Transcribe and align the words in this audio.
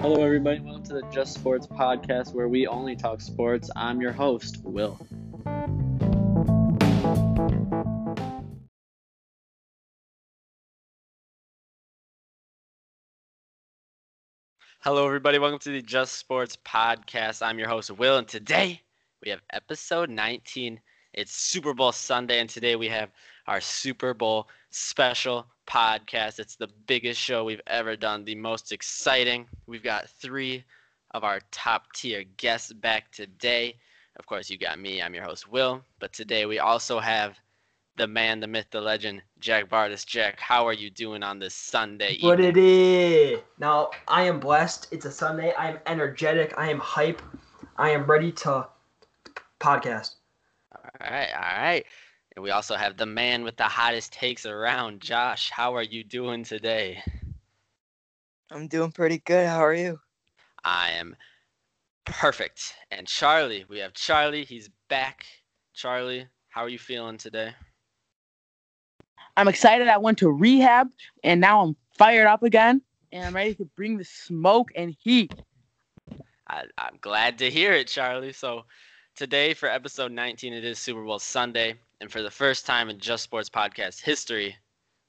Hello, 0.00 0.22
everybody. 0.22 0.60
Welcome 0.60 0.84
to 0.84 0.94
the 0.94 1.02
Just 1.12 1.34
Sports 1.34 1.66
podcast 1.66 2.32
where 2.32 2.46
we 2.46 2.68
only 2.68 2.94
talk 2.94 3.20
sports. 3.20 3.68
I'm 3.74 4.00
your 4.00 4.12
host, 4.12 4.58
Will. 4.62 4.96
Hello, 14.82 15.04
everybody. 15.04 15.40
Welcome 15.40 15.58
to 15.58 15.70
the 15.72 15.82
Just 15.82 16.14
Sports 16.14 16.56
podcast. 16.64 17.44
I'm 17.44 17.58
your 17.58 17.68
host, 17.68 17.90
Will, 17.90 18.18
and 18.18 18.28
today 18.28 18.80
we 19.24 19.30
have 19.30 19.40
episode 19.52 20.10
19. 20.10 20.80
It's 21.18 21.34
Super 21.34 21.74
Bowl 21.74 21.90
Sunday, 21.90 22.38
and 22.38 22.48
today 22.48 22.76
we 22.76 22.86
have 22.90 23.10
our 23.48 23.60
Super 23.60 24.14
Bowl 24.14 24.46
special 24.70 25.48
podcast. 25.66 26.38
It's 26.38 26.54
the 26.54 26.68
biggest 26.86 27.20
show 27.20 27.42
we've 27.42 27.60
ever 27.66 27.96
done, 27.96 28.24
the 28.24 28.36
most 28.36 28.70
exciting. 28.70 29.48
We've 29.66 29.82
got 29.82 30.08
three 30.08 30.62
of 31.10 31.24
our 31.24 31.40
top 31.50 31.92
tier 31.92 32.22
guests 32.36 32.72
back 32.72 33.10
today. 33.10 33.74
Of 34.16 34.26
course, 34.26 34.48
you 34.48 34.58
got 34.58 34.78
me. 34.78 35.02
I'm 35.02 35.12
your 35.12 35.24
host, 35.24 35.50
Will. 35.50 35.82
But 35.98 36.12
today 36.12 36.46
we 36.46 36.60
also 36.60 37.00
have 37.00 37.36
the 37.96 38.06
man, 38.06 38.38
the 38.38 38.46
myth, 38.46 38.66
the 38.70 38.80
legend, 38.80 39.20
Jack 39.40 39.68
Bardis. 39.68 40.06
Jack, 40.06 40.38
how 40.38 40.68
are 40.68 40.72
you 40.72 40.88
doing 40.88 41.24
on 41.24 41.40
this 41.40 41.54
Sunday? 41.54 42.12
Evening? 42.12 42.28
What 42.28 42.38
it 42.38 42.56
is? 42.56 43.40
Now 43.58 43.90
I 44.06 44.22
am 44.22 44.38
blessed. 44.38 44.86
It's 44.92 45.04
a 45.04 45.10
Sunday. 45.10 45.52
I 45.54 45.70
am 45.70 45.78
energetic. 45.84 46.54
I 46.56 46.70
am 46.70 46.78
hype. 46.78 47.20
I 47.76 47.90
am 47.90 48.04
ready 48.04 48.30
to 48.30 48.68
podcast. 49.58 50.14
All 50.84 51.10
right, 51.10 51.30
all 51.34 51.62
right. 51.62 51.84
And 52.36 52.42
we 52.42 52.50
also 52.50 52.76
have 52.76 52.96
the 52.96 53.06
man 53.06 53.42
with 53.42 53.56
the 53.56 53.64
hottest 53.64 54.12
takes 54.12 54.46
around, 54.46 55.00
Josh. 55.00 55.50
How 55.50 55.74
are 55.74 55.82
you 55.82 56.04
doing 56.04 56.44
today? 56.44 57.02
I'm 58.50 58.68
doing 58.68 58.92
pretty 58.92 59.18
good. 59.18 59.46
How 59.46 59.64
are 59.64 59.74
you? 59.74 59.98
I 60.64 60.90
am 60.92 61.16
perfect. 62.04 62.74
And 62.90 63.06
Charlie, 63.06 63.64
we 63.68 63.78
have 63.78 63.92
Charlie. 63.92 64.44
He's 64.44 64.70
back. 64.88 65.26
Charlie, 65.74 66.26
how 66.48 66.62
are 66.62 66.68
you 66.68 66.78
feeling 66.78 67.18
today? 67.18 67.52
I'm 69.36 69.48
excited. 69.48 69.88
I 69.88 69.98
went 69.98 70.18
to 70.18 70.30
rehab 70.30 70.88
and 71.22 71.40
now 71.40 71.62
I'm 71.62 71.76
fired 71.96 72.26
up 72.26 72.42
again 72.42 72.82
and 73.12 73.24
I'm 73.24 73.34
ready 73.34 73.54
to 73.54 73.64
bring 73.76 73.96
the 73.96 74.04
smoke 74.04 74.70
and 74.74 74.96
heat. 75.00 75.32
I, 76.48 76.64
am 76.78 76.98
glad 77.00 77.38
to 77.38 77.50
hear 77.50 77.72
it, 77.72 77.88
Charlie. 77.88 78.32
So, 78.32 78.64
today 79.18 79.52
for 79.52 79.68
episode 79.68 80.12
19, 80.12 80.52
it 80.52 80.64
is 80.64 80.78
Super 80.78 81.02
Bowl 81.02 81.18
Sunday. 81.18 81.74
And 82.00 82.08
for 82.08 82.22
the 82.22 82.30
first 82.30 82.64
time 82.64 82.88
in 82.88 83.00
Just 83.00 83.24
Sports 83.24 83.50
Podcast 83.50 84.00
history, 84.00 84.56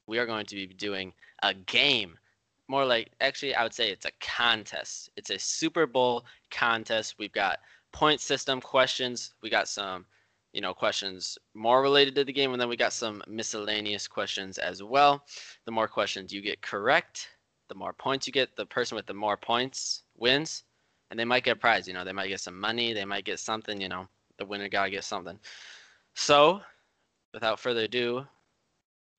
we 0.08 0.18
are 0.18 0.26
going 0.26 0.48
to 0.48 0.56
be 0.56 0.66
doing 0.66 1.14
a 1.44 1.54
game. 1.54 2.18
More 2.68 2.86
like, 2.86 3.12
actually, 3.22 3.54
I 3.54 3.62
would 3.62 3.74
say 3.74 3.92
it's 3.92 4.08
a 4.08 4.12
contest. 4.20 5.12
It's 5.16 5.30
a 5.30 5.38
Super 5.38 5.86
Bowl 5.86 6.26
contest. 6.50 7.20
We've 7.20 7.32
got 7.32 7.60
point 7.92 8.20
system 8.20 8.60
questions. 8.62 9.36
We 9.44 9.52
got 9.52 9.68
some 9.68 10.08
you 10.54 10.62
know, 10.62 10.74
questions 10.74 11.38
more 11.54 11.84
related 11.84 12.16
to 12.16 12.24
the 12.24 12.34
game, 12.34 12.52
and 12.52 12.60
then 12.60 12.68
we 12.68 12.78
got 12.78 12.94
some 12.94 13.22
miscellaneous 13.28 14.08
questions 14.08 14.58
as 14.58 14.82
well. 14.82 15.24
The 15.66 15.72
more 15.72 15.88
questions 15.88 16.34
you 16.34 16.42
get 16.42 16.64
correct, 16.64 17.30
the 17.68 17.76
more 17.76 17.94
points 17.94 18.26
you 18.26 18.34
get. 18.34 18.56
The 18.56 18.66
person 18.66 18.96
with 18.96 19.06
the 19.06 19.14
more 19.14 19.38
points 19.38 20.02
wins, 20.18 20.64
and 21.10 21.20
they 21.20 21.26
might 21.26 21.44
get 21.44 21.58
a 21.58 21.60
prize. 21.60 21.88
You 21.88 21.94
know, 21.94 22.04
they 22.04 22.12
might 22.12 22.28
get 22.28 22.42
some 22.42 22.60
money, 22.60 22.94
they 22.94 23.06
might 23.06 23.26
get 23.26 23.40
something. 23.40 23.80
You 23.80 23.90
know, 23.90 24.08
the 24.38 24.46
winner 24.46 24.70
gotta 24.70 24.92
get 24.92 25.04
something. 25.04 25.40
So, 26.16 26.62
without 27.34 27.60
further 27.60 27.82
ado, 27.82 28.26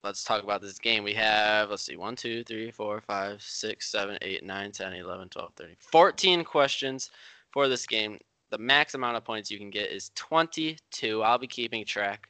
let's 0.04 0.24
talk 0.24 0.42
about 0.42 0.60
this 0.62 0.78
game. 0.78 1.04
We 1.04 1.14
have, 1.14 1.70
let's 1.70 1.84
see, 1.84 1.96
1, 1.96 2.16
2, 2.16 2.44
3, 2.44 2.70
4, 2.70 3.00
5, 3.00 3.42
6, 3.42 3.90
7, 3.90 4.18
8, 4.20 4.44
9, 4.44 4.72
10, 4.72 4.92
11, 4.92 5.28
12, 5.28 5.52
13, 5.56 5.76
14 5.78 6.44
questions 6.44 7.10
for 7.52 7.68
this 7.68 7.86
game 7.86 8.18
the 8.50 8.58
max 8.58 8.94
amount 8.94 9.16
of 9.16 9.24
points 9.24 9.50
you 9.50 9.58
can 9.58 9.70
get 9.70 9.90
is 9.90 10.10
22. 10.16 11.22
I'll 11.22 11.38
be 11.38 11.46
keeping 11.46 11.84
track. 11.84 12.28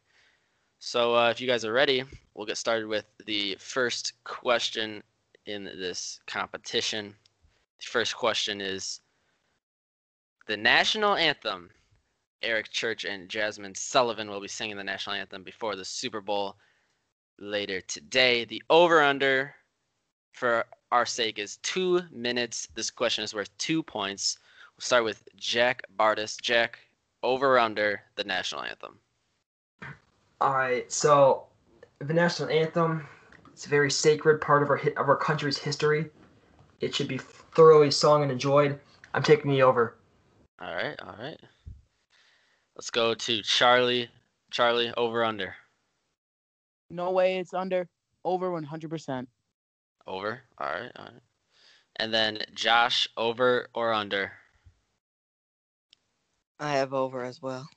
So 0.79 1.15
uh, 1.15 1.31
if 1.31 1.41
you 1.41 1.47
guys 1.47 1.65
are 1.65 1.73
ready, 1.73 2.05
we'll 2.35 2.47
get 2.47 2.59
started 2.59 2.87
with 2.87 3.07
the 3.27 3.57
first 3.59 4.13
question 4.25 5.03
in 5.47 5.65
this 5.65 6.21
competition. 6.27 7.15
The 7.79 7.87
first 7.87 8.15
question 8.15 8.61
is 8.61 9.01
the 10.51 10.57
national 10.57 11.15
anthem. 11.15 11.71
Eric 12.43 12.71
Church 12.71 13.05
and 13.05 13.29
Jazmine 13.29 13.77
Sullivan 13.77 14.29
will 14.29 14.41
be 14.41 14.49
singing 14.49 14.77
the 14.77 14.83
national 14.83 15.15
anthem 15.15 15.45
before 15.45 15.77
the 15.77 15.85
Super 15.85 16.21
Bowl 16.21 16.57
later 17.39 17.81
today. 17.83 18.45
The 18.45 18.61
over 18.69 19.01
under 19.01 19.55
for 20.33 20.65
our 20.91 21.07
sake 21.07 21.39
is 21.39 21.59
two 21.59 22.03
minutes. 22.11 22.67
This 22.75 22.91
question 22.91 23.23
is 23.23 23.33
worth 23.33 23.57
two 23.59 23.81
points. 23.81 24.39
We'll 24.75 24.83
start 24.83 25.05
with 25.05 25.23
Jack 25.37 25.83
Bardis. 25.97 26.41
Jack, 26.43 26.81
over 27.23 27.57
under 27.57 28.03
the 28.17 28.25
national 28.25 28.63
anthem. 28.63 28.99
All 30.41 30.55
right, 30.55 30.91
so 30.91 31.45
the 32.01 32.13
national 32.13 32.49
anthem 32.49 33.07
it's 33.53 33.67
a 33.67 33.69
very 33.69 33.91
sacred 33.91 34.41
part 34.41 34.65
of 34.65 34.71
our 34.71 34.79
of 34.97 35.09
our 35.09 35.17
country's 35.17 35.59
history. 35.59 36.11
It 36.81 36.93
should 36.93 37.07
be 37.07 37.19
thoroughly 37.19 37.93
sung 37.93 38.25
and 38.25 38.33
enjoyed. 38.33 38.81
I'm 39.15 39.23
taking 39.23 39.53
the 39.53 39.63
over. 39.63 39.95
All 40.61 40.75
right, 40.75 40.97
all 41.03 41.17
right. 41.19 41.41
Let's 42.77 42.91
go 42.91 43.15
to 43.15 43.43
Charlie. 43.43 44.09
Charlie, 44.51 44.93
over 44.97 45.25
under. 45.25 45.55
No 46.91 47.11
way 47.13 47.39
it's 47.39 47.55
under. 47.55 47.89
Over 48.25 48.51
100%. 48.51 49.27
Over. 50.07 50.41
All 50.59 50.67
right, 50.67 50.91
all 50.97 51.05
right. 51.05 51.23
And 51.97 52.13
then 52.13 52.39
Josh, 52.55 53.09
over 53.17 53.69
or 53.75 53.93
under? 53.93 54.33
I 56.59 56.73
have 56.73 56.93
over 56.93 57.25
as 57.25 57.41
well. 57.41 57.69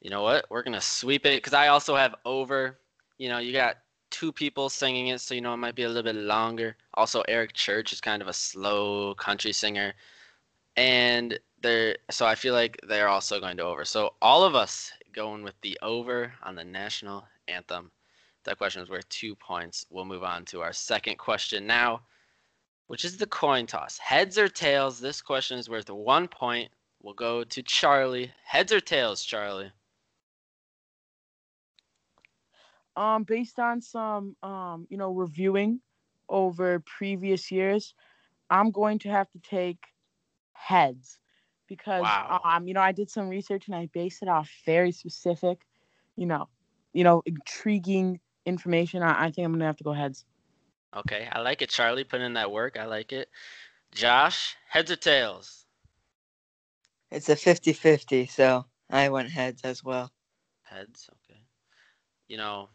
You 0.00 0.10
know 0.10 0.22
what? 0.22 0.46
We're 0.50 0.62
gonna 0.62 0.80
sweep 0.80 1.26
it 1.26 1.36
because 1.36 1.52
I 1.52 1.68
also 1.68 1.96
have 1.96 2.14
over. 2.24 2.78
You 3.18 3.28
know, 3.28 3.38
you 3.38 3.52
got 3.52 3.76
two 4.10 4.32
people 4.32 4.68
singing 4.68 5.08
it, 5.08 5.20
so 5.20 5.34
you 5.34 5.40
know 5.40 5.54
it 5.54 5.58
might 5.58 5.74
be 5.74 5.84
a 5.84 5.88
little 5.88 6.02
bit 6.02 6.16
longer. 6.16 6.76
Also, 6.94 7.22
Eric 7.28 7.54
Church 7.54 7.92
is 7.92 8.00
kind 8.00 8.22
of 8.22 8.28
a 8.28 8.32
slow 8.32 9.14
country 9.14 9.52
singer, 9.52 9.94
and 10.76 11.38
they're 11.62 11.96
so 12.10 12.26
I 12.26 12.34
feel 12.34 12.54
like 12.54 12.78
they're 12.88 13.08
also 13.08 13.40
going 13.40 13.56
to 13.58 13.64
over. 13.64 13.84
So 13.84 14.14
all 14.20 14.44
of 14.44 14.54
us 14.54 14.92
going 15.16 15.42
with 15.42 15.54
the 15.62 15.78
over 15.82 16.32
on 16.42 16.54
the 16.54 16.64
national 16.64 17.26
anthem. 17.48 17.90
That 18.44 18.58
question 18.58 18.82
is 18.82 18.90
worth 18.90 19.08
two 19.08 19.34
points. 19.34 19.86
We'll 19.90 20.04
move 20.04 20.22
on 20.22 20.44
to 20.46 20.60
our 20.60 20.72
second 20.72 21.18
question 21.18 21.66
now, 21.66 22.02
which 22.86 23.04
is 23.04 23.16
the 23.16 23.26
coin 23.26 23.66
toss. 23.66 23.98
Heads 23.98 24.38
or 24.38 24.48
tails? 24.48 25.00
This 25.00 25.20
question 25.20 25.58
is 25.58 25.68
worth 25.68 25.90
one 25.90 26.28
point. 26.28 26.70
We'll 27.02 27.14
go 27.14 27.42
to 27.42 27.62
Charlie. 27.62 28.30
Heads 28.44 28.72
or 28.72 28.80
tails, 28.80 29.24
Charlie? 29.24 29.72
Um, 32.94 33.24
based 33.24 33.58
on 33.58 33.80
some 33.80 34.36
um, 34.42 34.86
you 34.90 34.96
know, 34.96 35.12
reviewing 35.12 35.80
over 36.28 36.80
previous 36.80 37.50
years, 37.50 37.94
I'm 38.48 38.70
going 38.70 38.98
to 39.00 39.08
have 39.10 39.30
to 39.32 39.38
take 39.40 39.78
heads 40.56 41.18
because 41.68 42.02
wow. 42.02 42.40
um, 42.44 42.66
you 42.66 42.74
know, 42.74 42.80
I 42.80 42.92
did 42.92 43.10
some 43.10 43.28
research 43.28 43.66
and 43.66 43.74
I 43.74 43.88
based 43.92 44.22
it 44.22 44.28
off 44.28 44.50
very 44.64 44.92
specific, 44.92 45.60
you 46.16 46.26
know, 46.26 46.48
you 46.92 47.04
know, 47.04 47.22
intriguing 47.26 48.20
information. 48.44 49.02
I, 49.02 49.26
I 49.26 49.30
think 49.30 49.44
I'm 49.46 49.52
gonna 49.52 49.66
have 49.66 49.76
to 49.78 49.84
go 49.84 49.92
heads. 49.92 50.24
Okay, 50.96 51.28
I 51.30 51.40
like 51.40 51.62
it, 51.62 51.70
Charlie. 51.70 52.04
Put 52.04 52.20
in 52.20 52.34
that 52.34 52.50
work. 52.50 52.78
I 52.78 52.86
like 52.86 53.12
it. 53.12 53.28
Josh, 53.92 54.56
heads 54.68 54.90
or 54.90 54.96
tails? 54.96 55.66
It's 57.10 57.28
a 57.28 57.36
50 57.36 57.72
50, 57.72 58.26
so 58.26 58.64
I 58.90 59.08
went 59.08 59.30
heads 59.30 59.62
as 59.62 59.84
well. 59.84 60.10
Heads, 60.62 61.08
okay. 61.12 61.40
You 62.28 62.36
know, 62.36 62.68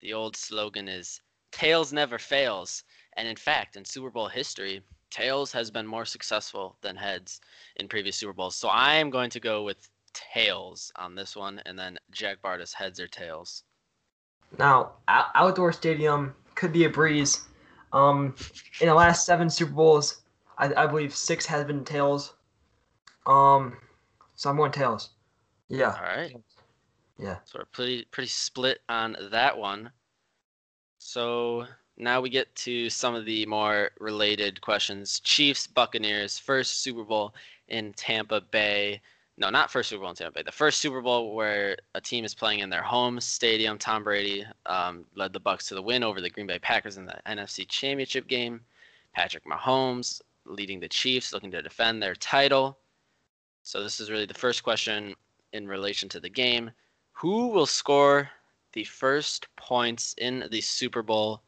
the 0.00 0.12
old 0.12 0.36
slogan 0.36 0.88
is 0.88 1.20
Tails 1.52 1.92
never 1.92 2.18
fails. 2.18 2.82
And 3.16 3.28
in 3.28 3.36
fact, 3.36 3.76
in 3.76 3.84
Super 3.84 4.10
Bowl 4.10 4.28
history, 4.28 4.82
Tails 5.12 5.52
has 5.52 5.70
been 5.70 5.86
more 5.86 6.06
successful 6.06 6.76
than 6.80 6.96
heads 6.96 7.42
in 7.76 7.86
previous 7.86 8.16
Super 8.16 8.32
Bowls. 8.32 8.56
So 8.56 8.68
I 8.68 8.94
am 8.94 9.10
going 9.10 9.28
to 9.30 9.40
go 9.40 9.62
with 9.62 9.90
tails 10.14 10.90
on 10.96 11.14
this 11.14 11.36
one, 11.36 11.60
and 11.66 11.78
then 11.78 11.98
Jack 12.10 12.38
Bardis 12.42 12.72
heads 12.72 12.98
or 12.98 13.06
tails. 13.06 13.64
Now, 14.58 14.92
outdoor 15.08 15.72
stadium 15.72 16.34
could 16.54 16.72
be 16.72 16.84
a 16.84 16.88
breeze. 16.88 17.42
Um, 17.92 18.34
in 18.80 18.88
the 18.88 18.94
last 18.94 19.26
seven 19.26 19.50
Super 19.50 19.72
Bowls, 19.72 20.22
I, 20.56 20.72
I 20.74 20.86
believe 20.86 21.14
six 21.14 21.44
has 21.44 21.66
been 21.66 21.84
tails. 21.84 22.32
Um, 23.26 23.76
so 24.34 24.48
I'm 24.48 24.56
going 24.56 24.72
tails. 24.72 25.10
Yeah. 25.68 25.94
All 25.94 26.16
right. 26.16 26.34
Yeah. 27.18 27.36
So 27.44 27.58
we're 27.58 27.66
pretty 27.66 28.06
pretty 28.10 28.28
split 28.28 28.80
on 28.88 29.16
that 29.30 29.56
one. 29.58 29.90
So 30.98 31.66
now 32.02 32.20
we 32.20 32.30
get 32.30 32.54
to 32.56 32.90
some 32.90 33.14
of 33.14 33.24
the 33.24 33.46
more 33.46 33.90
related 34.00 34.60
questions. 34.60 35.20
Chiefs 35.20 35.66
Buccaneers 35.66 36.38
first 36.38 36.82
Super 36.82 37.04
Bowl 37.04 37.34
in 37.68 37.92
Tampa 37.94 38.40
Bay. 38.40 39.00
No, 39.38 39.50
not 39.50 39.70
first 39.70 39.88
Super 39.88 40.00
Bowl 40.00 40.10
in 40.10 40.16
Tampa 40.16 40.34
Bay. 40.34 40.42
The 40.42 40.52
first 40.52 40.80
Super 40.80 41.00
Bowl 41.00 41.34
where 41.34 41.76
a 41.94 42.00
team 42.00 42.24
is 42.24 42.34
playing 42.34 42.60
in 42.60 42.70
their 42.70 42.82
home 42.82 43.20
stadium. 43.20 43.78
Tom 43.78 44.04
Brady 44.04 44.44
um, 44.66 45.04
led 45.14 45.32
the 45.32 45.40
Bucs 45.40 45.68
to 45.68 45.74
the 45.74 45.82
win 45.82 46.02
over 46.02 46.20
the 46.20 46.30
Green 46.30 46.46
Bay 46.46 46.58
Packers 46.58 46.96
in 46.96 47.06
the 47.06 47.18
NFC 47.26 47.66
Championship 47.68 48.26
game. 48.26 48.60
Patrick 49.14 49.44
Mahomes 49.44 50.20
leading 50.44 50.80
the 50.80 50.88
Chiefs, 50.88 51.32
looking 51.32 51.50
to 51.52 51.62
defend 51.62 52.02
their 52.02 52.14
title. 52.14 52.78
So 53.62 53.82
this 53.82 54.00
is 54.00 54.10
really 54.10 54.26
the 54.26 54.34
first 54.34 54.62
question 54.62 55.14
in 55.52 55.68
relation 55.68 56.08
to 56.10 56.20
the 56.20 56.28
game. 56.28 56.70
Who 57.12 57.48
will 57.48 57.66
score 57.66 58.30
the 58.72 58.84
first 58.84 59.46
points 59.56 60.14
in 60.18 60.48
the 60.50 60.60
Super 60.60 61.02
Bowl? 61.02 61.42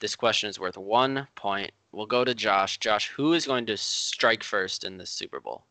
This 0.00 0.14
question 0.14 0.50
is 0.50 0.60
worth 0.60 0.76
one 0.76 1.26
point. 1.34 1.72
We'll 1.92 2.06
go 2.06 2.24
to 2.24 2.34
Josh. 2.34 2.78
Josh, 2.78 3.08
who 3.08 3.32
is 3.32 3.46
going 3.46 3.66
to 3.66 3.76
strike 3.76 4.44
first 4.44 4.84
in 4.84 4.98
the 4.98 5.06
Super 5.06 5.40
Bowl? 5.40 5.64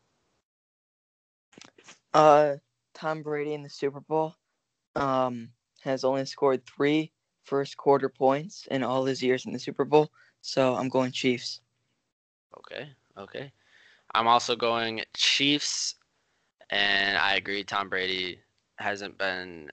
Uh, 2.13 2.55
Tom 2.93 3.21
Brady 3.21 3.53
in 3.53 3.61
the 3.61 3.69
Super 3.69 3.99
Bowl 3.99 4.35
um, 4.95 5.49
has 5.81 6.03
only 6.03 6.25
scored 6.25 6.65
three 6.65 7.11
first 7.43 7.77
quarter 7.77 8.09
points 8.09 8.67
in 8.71 8.83
all 8.83 9.05
his 9.05 9.21
years 9.21 9.45
in 9.45 9.53
the 9.53 9.59
Super 9.59 9.85
Bowl. 9.85 10.09
So 10.41 10.75
I'm 10.75 10.89
going 10.89 11.11
Chiefs. 11.11 11.61
Okay, 12.57 12.89
okay. 13.17 13.51
I'm 14.15 14.27
also 14.27 14.55
going 14.55 15.01
Chiefs, 15.15 15.95
and 16.69 17.17
I 17.17 17.35
agree. 17.35 17.63
Tom 17.63 17.89
Brady 17.89 18.39
hasn't 18.77 19.17
been 19.17 19.69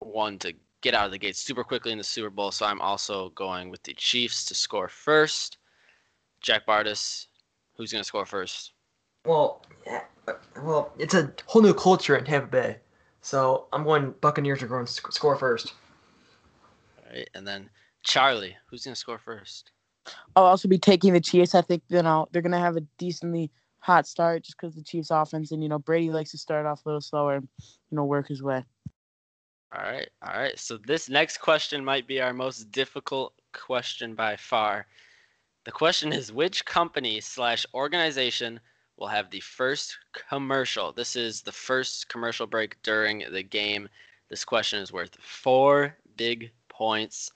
one 0.00 0.38
to 0.40 0.54
get 0.80 0.94
out 0.94 1.06
of 1.06 1.12
the 1.12 1.18
gate 1.18 1.36
super 1.36 1.64
quickly 1.64 1.92
in 1.92 1.98
the 1.98 2.04
Super 2.04 2.30
Bowl, 2.30 2.50
so 2.50 2.66
I'm 2.66 2.80
also 2.80 3.30
going 3.30 3.70
with 3.70 3.82
the 3.82 3.94
Chiefs 3.94 4.44
to 4.46 4.54
score 4.54 4.88
first. 4.88 5.58
Jack 6.40 6.66
Bardis, 6.66 7.26
who's 7.76 7.92
going 7.92 8.00
to 8.00 8.06
score 8.06 8.26
first? 8.26 8.72
Well, 9.26 9.64
yeah, 9.86 10.04
well, 10.62 10.92
it's 10.98 11.14
a 11.14 11.32
whole 11.46 11.62
new 11.62 11.74
culture 11.74 12.16
in 12.16 12.24
Tampa 12.24 12.48
Bay, 12.48 12.76
so 13.20 13.66
I'm 13.72 13.84
going 13.84 14.14
Buccaneers 14.20 14.62
are 14.62 14.66
going 14.66 14.86
to 14.86 14.92
score 14.92 15.36
first. 15.36 15.74
All 16.98 17.14
right, 17.14 17.28
and 17.34 17.46
then 17.46 17.68
Charlie, 18.02 18.56
who's 18.66 18.84
going 18.84 18.94
to 18.94 19.00
score 19.00 19.18
first? 19.18 19.72
I'll 20.34 20.44
also 20.44 20.68
be 20.68 20.78
taking 20.78 21.12
the 21.12 21.20
Chiefs. 21.20 21.54
I 21.54 21.60
think 21.60 21.82
you 21.88 22.02
know 22.02 22.26
they're 22.32 22.42
going 22.42 22.52
to 22.52 22.58
have 22.58 22.76
a 22.76 22.82
decently 22.98 23.50
hot 23.80 24.06
start 24.06 24.44
just 24.44 24.56
because 24.58 24.74
the 24.74 24.82
Chiefs' 24.82 25.10
offense 25.10 25.52
and 25.52 25.62
you 25.62 25.68
know 25.68 25.78
Brady 25.78 26.10
likes 26.10 26.30
to 26.30 26.38
start 26.38 26.64
off 26.64 26.84
a 26.84 26.88
little 26.88 27.00
slower 27.02 27.36
and 27.36 27.48
you 27.90 27.96
know 27.96 28.04
work 28.04 28.28
his 28.28 28.42
way. 28.42 28.64
All 29.72 29.82
right, 29.82 30.08
all 30.22 30.40
right. 30.40 30.58
So 30.58 30.78
this 30.78 31.08
next 31.08 31.38
question 31.38 31.84
might 31.84 32.08
be 32.08 32.20
our 32.20 32.32
most 32.32 32.72
difficult 32.72 33.34
question 33.52 34.14
by 34.14 34.34
far. 34.36 34.86
The 35.64 35.70
question 35.70 36.12
is 36.12 36.32
which 36.32 36.64
company 36.64 37.20
slash 37.20 37.64
organization 37.72 38.58
will 38.96 39.06
have 39.06 39.30
the 39.30 39.40
first 39.40 39.96
commercial? 40.28 40.92
This 40.92 41.14
is 41.14 41.42
the 41.42 41.52
first 41.52 42.08
commercial 42.08 42.46
break 42.48 42.82
during 42.82 43.24
the 43.30 43.44
game. 43.44 43.88
This 44.28 44.44
question 44.44 44.80
is 44.80 44.92
worth 44.92 45.16
four 45.20 45.96
big 46.16 46.50
points. 46.68 47.30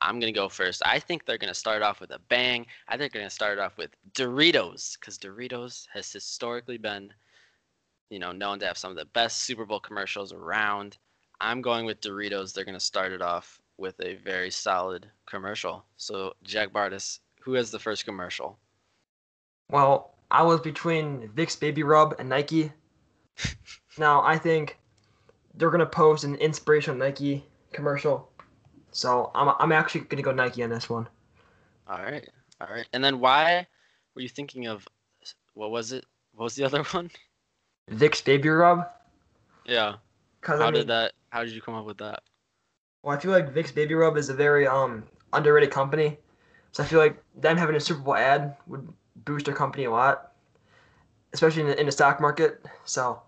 I'm 0.00 0.20
gonna 0.20 0.32
go 0.32 0.48
first. 0.48 0.82
I 0.84 1.00
think 1.00 1.24
they're 1.24 1.38
gonna 1.38 1.54
start 1.54 1.82
off 1.82 2.00
with 2.00 2.10
a 2.12 2.20
bang. 2.28 2.66
I 2.88 2.96
think 2.96 3.12
they're 3.12 3.22
gonna 3.22 3.30
start 3.30 3.58
off 3.58 3.76
with 3.76 3.90
Doritos 4.12 4.98
because 4.98 5.18
Doritos 5.18 5.86
has 5.92 6.12
historically 6.12 6.78
been, 6.78 7.12
you 8.08 8.18
know, 8.18 8.32
known 8.32 8.60
to 8.60 8.66
have 8.66 8.78
some 8.78 8.90
of 8.92 8.96
the 8.96 9.04
best 9.04 9.40
Super 9.40 9.64
Bowl 9.64 9.80
commercials 9.80 10.32
around. 10.32 10.98
I'm 11.42 11.60
going 11.60 11.84
with 11.84 12.00
Doritos. 12.00 12.52
They're 12.52 12.64
gonna 12.64 12.80
start 12.80 13.12
it 13.12 13.20
off 13.20 13.60
with 13.76 14.00
a 14.00 14.14
very 14.14 14.50
solid 14.50 15.10
commercial. 15.26 15.84
So 15.96 16.34
Jack 16.42 16.72
Bardis, 16.72 17.18
who 17.40 17.54
has 17.54 17.70
the 17.70 17.78
first 17.78 18.04
commercial? 18.04 18.58
Well, 19.70 20.14
I 20.30 20.42
was 20.42 20.60
between 20.60 21.28
Vicks 21.28 21.58
Baby 21.58 21.82
Rub 21.82 22.14
and 22.18 22.28
Nike. 22.28 22.72
now 23.98 24.22
I 24.22 24.38
think 24.38 24.78
they're 25.54 25.70
gonna 25.70 25.84
post 25.84 26.24
an 26.24 26.36
inspirational 26.36 26.98
Nike 26.98 27.44
commercial 27.72 28.32
so 28.92 29.30
I'm 29.34 29.54
I'm 29.58 29.72
actually 29.72 30.02
gonna 30.02 30.22
go 30.22 30.32
Nike 30.32 30.62
on 30.62 30.70
this 30.70 30.88
one. 30.88 31.08
All 31.88 31.98
right, 31.98 32.28
all 32.60 32.68
right. 32.70 32.86
And 32.92 33.02
then 33.02 33.18
why 33.18 33.66
were 34.14 34.22
you 34.22 34.28
thinking 34.28 34.66
of 34.66 34.86
what 35.54 35.70
was 35.70 35.92
it? 35.92 36.04
What 36.34 36.44
was 36.44 36.54
the 36.54 36.64
other 36.66 36.82
one? 36.84 37.10
Vicks 37.90 38.24
Baby 38.24 38.50
Rub. 38.50 38.86
Yeah. 39.64 39.96
How 40.42 40.56
I 40.56 40.64
mean, 40.66 40.74
did 40.74 40.86
that? 40.88 41.12
How 41.32 41.42
did 41.42 41.54
you 41.54 41.62
come 41.62 41.74
up 41.74 41.86
with 41.86 41.96
that? 41.96 42.20
Well, 43.02 43.16
I 43.16 43.18
feel 43.18 43.30
like 43.30 43.54
Vicks 43.54 43.74
Baby 43.74 43.94
Rub 43.94 44.18
is 44.18 44.28
a 44.28 44.34
very 44.34 44.66
um 44.66 45.04
underrated 45.32 45.70
company, 45.70 46.18
so 46.72 46.82
I 46.82 46.86
feel 46.86 46.98
like 46.98 47.16
them 47.34 47.56
having 47.56 47.74
a 47.74 47.80
Super 47.80 48.00
Bowl 48.00 48.16
ad 48.16 48.54
would 48.66 48.86
boost 49.24 49.46
their 49.46 49.54
company 49.54 49.84
a 49.84 49.90
lot, 49.90 50.32
especially 51.32 51.62
in 51.62 51.68
the, 51.68 51.80
in 51.80 51.86
the 51.86 51.92
stock 51.92 52.20
market. 52.20 52.62
So, 52.84 53.22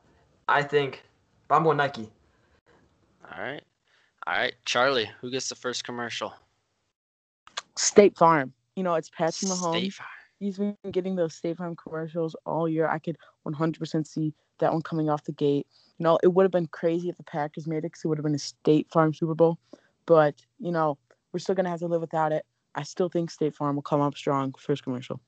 I 0.47 0.63
think, 0.63 1.03
but 1.49 1.55
I'm 1.55 1.65
going 1.65 1.79
Nike. 1.79 2.11
All 3.33 3.43
right. 3.43 3.63
All 4.27 4.35
right, 4.35 4.55
Charlie, 4.67 5.11
who 5.23 5.31
gets 5.31 5.49
the 5.49 5.55
first 5.55 5.85
commercial? 5.85 6.35
State 7.79 8.19
Farm. 8.19 8.53
You 8.77 8.83
know, 8.83 8.97
it's 8.97 9.09
Patrick 9.09 9.51
Mahomes. 9.51 9.79
State 9.79 9.93
Farm. 9.95 10.09
He's 10.41 10.59
been 10.59 10.77
getting 10.91 11.17
those 11.17 11.35
State 11.35 11.57
Farm 11.57 11.75
commercials 11.75 12.37
all 12.45 12.69
year. 12.69 12.87
I 12.87 12.99
could 12.99 13.17
100% 13.49 14.07
see 14.07 14.35
that 14.59 14.75
one 14.75 14.83
coming 14.83 15.09
off 15.09 15.25
the 15.25 15.33
gate. 15.33 15.67
You 15.99 16.05
know, 16.05 16.19
it 16.23 16.29
would 16.29 16.45
have 16.45 16.53
been 16.53 16.67
crazy 16.67 17.09
if 17.09 17.17
the 17.17 17.23
Packers 17.23 17.67
made 17.67 17.79
it 17.79 17.83
because 17.83 18.05
it 18.05 18.09
would 18.09 18.19
have 18.19 18.25
been 18.25 18.35
a 18.35 18.39
State 18.39 18.89
Farm 18.91 19.15
Super 19.15 19.35
Bowl. 19.35 19.59
But, 20.07 20.35
you 20.59 20.73
know, 20.73 20.99
we're 21.33 21.39
still 21.39 21.55
going 21.55 21.65
to 21.65 21.71
have 21.71 21.81
to 21.81 21.87
live 21.87 22.01
without 22.01 22.33
it. 22.33 22.45
I 22.75 22.83
still 22.83 23.09
think 23.09 23.31
State 23.31 23.55
Farm 23.55 23.77
will 23.77 23.83
come 23.83 24.01
up 24.01 24.17
strong 24.17 24.55
first 24.59 24.83
commercial. 24.83 25.21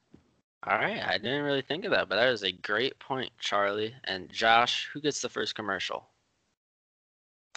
All 0.66 0.78
right. 0.78 1.00
I 1.06 1.18
didn't 1.18 1.44
really 1.44 1.62
think 1.62 1.84
of 1.84 1.92
that, 1.92 2.08
but 2.08 2.16
that 2.16 2.28
is 2.28 2.42
a 2.42 2.50
great 2.50 2.98
point, 2.98 3.30
Charlie. 3.38 3.94
And 4.04 4.28
Josh, 4.30 4.88
who 4.92 5.00
gets 5.00 5.20
the 5.20 5.28
first 5.28 5.54
commercial? 5.54 6.08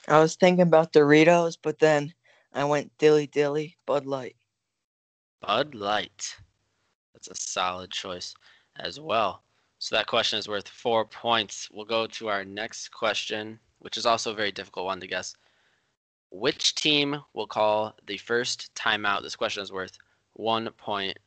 I 0.08 0.20
was 0.20 0.36
thinking 0.36 0.62
about 0.62 0.94
Doritos, 0.94 1.58
but 1.62 1.80
then 1.80 2.14
I 2.54 2.64
went 2.66 2.96
dilly 2.98 3.28
dilly 3.28 3.78
Bud 3.86 4.06
Light. 4.06 4.36
Bud 5.42 5.74
Light. 5.74 6.36
That's 7.14 7.28
a 7.28 7.36
solid 7.36 7.92
choice 7.92 8.34
as 8.78 9.00
well. 9.00 9.44
So 9.80 9.96
that 9.96 10.08
question 10.08 10.38
is 10.38 10.50
worth 10.50 10.68
four 10.68 11.06
points. 11.06 11.70
We'll 11.72 11.86
go 11.86 12.06
to 12.06 12.28
our 12.28 12.44
next 12.44 12.90
question, 12.90 13.58
which 13.80 13.96
is 13.96 14.06
also 14.06 14.32
a 14.32 14.36
very 14.36 14.52
difficult 14.52 14.86
one 14.86 15.00
to 15.00 15.08
guess. 15.08 15.36
Which 16.32 16.76
team 16.76 17.22
will 17.34 17.48
call 17.48 17.96
the 18.06 18.18
first 18.18 18.76
timeout? 18.76 19.24
This 19.24 19.38
question 19.38 19.64
is 19.64 19.72
worth 19.72 19.98
one 20.34 20.70
point. 20.72 21.18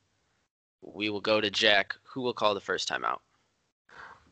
We 0.82 1.08
will 1.08 1.22
go 1.22 1.40
to 1.40 1.50
Jack. 1.50 1.96
Who 2.02 2.20
will 2.20 2.34
call 2.34 2.52
the 2.52 2.60
first 2.60 2.90
timeout? 2.90 3.20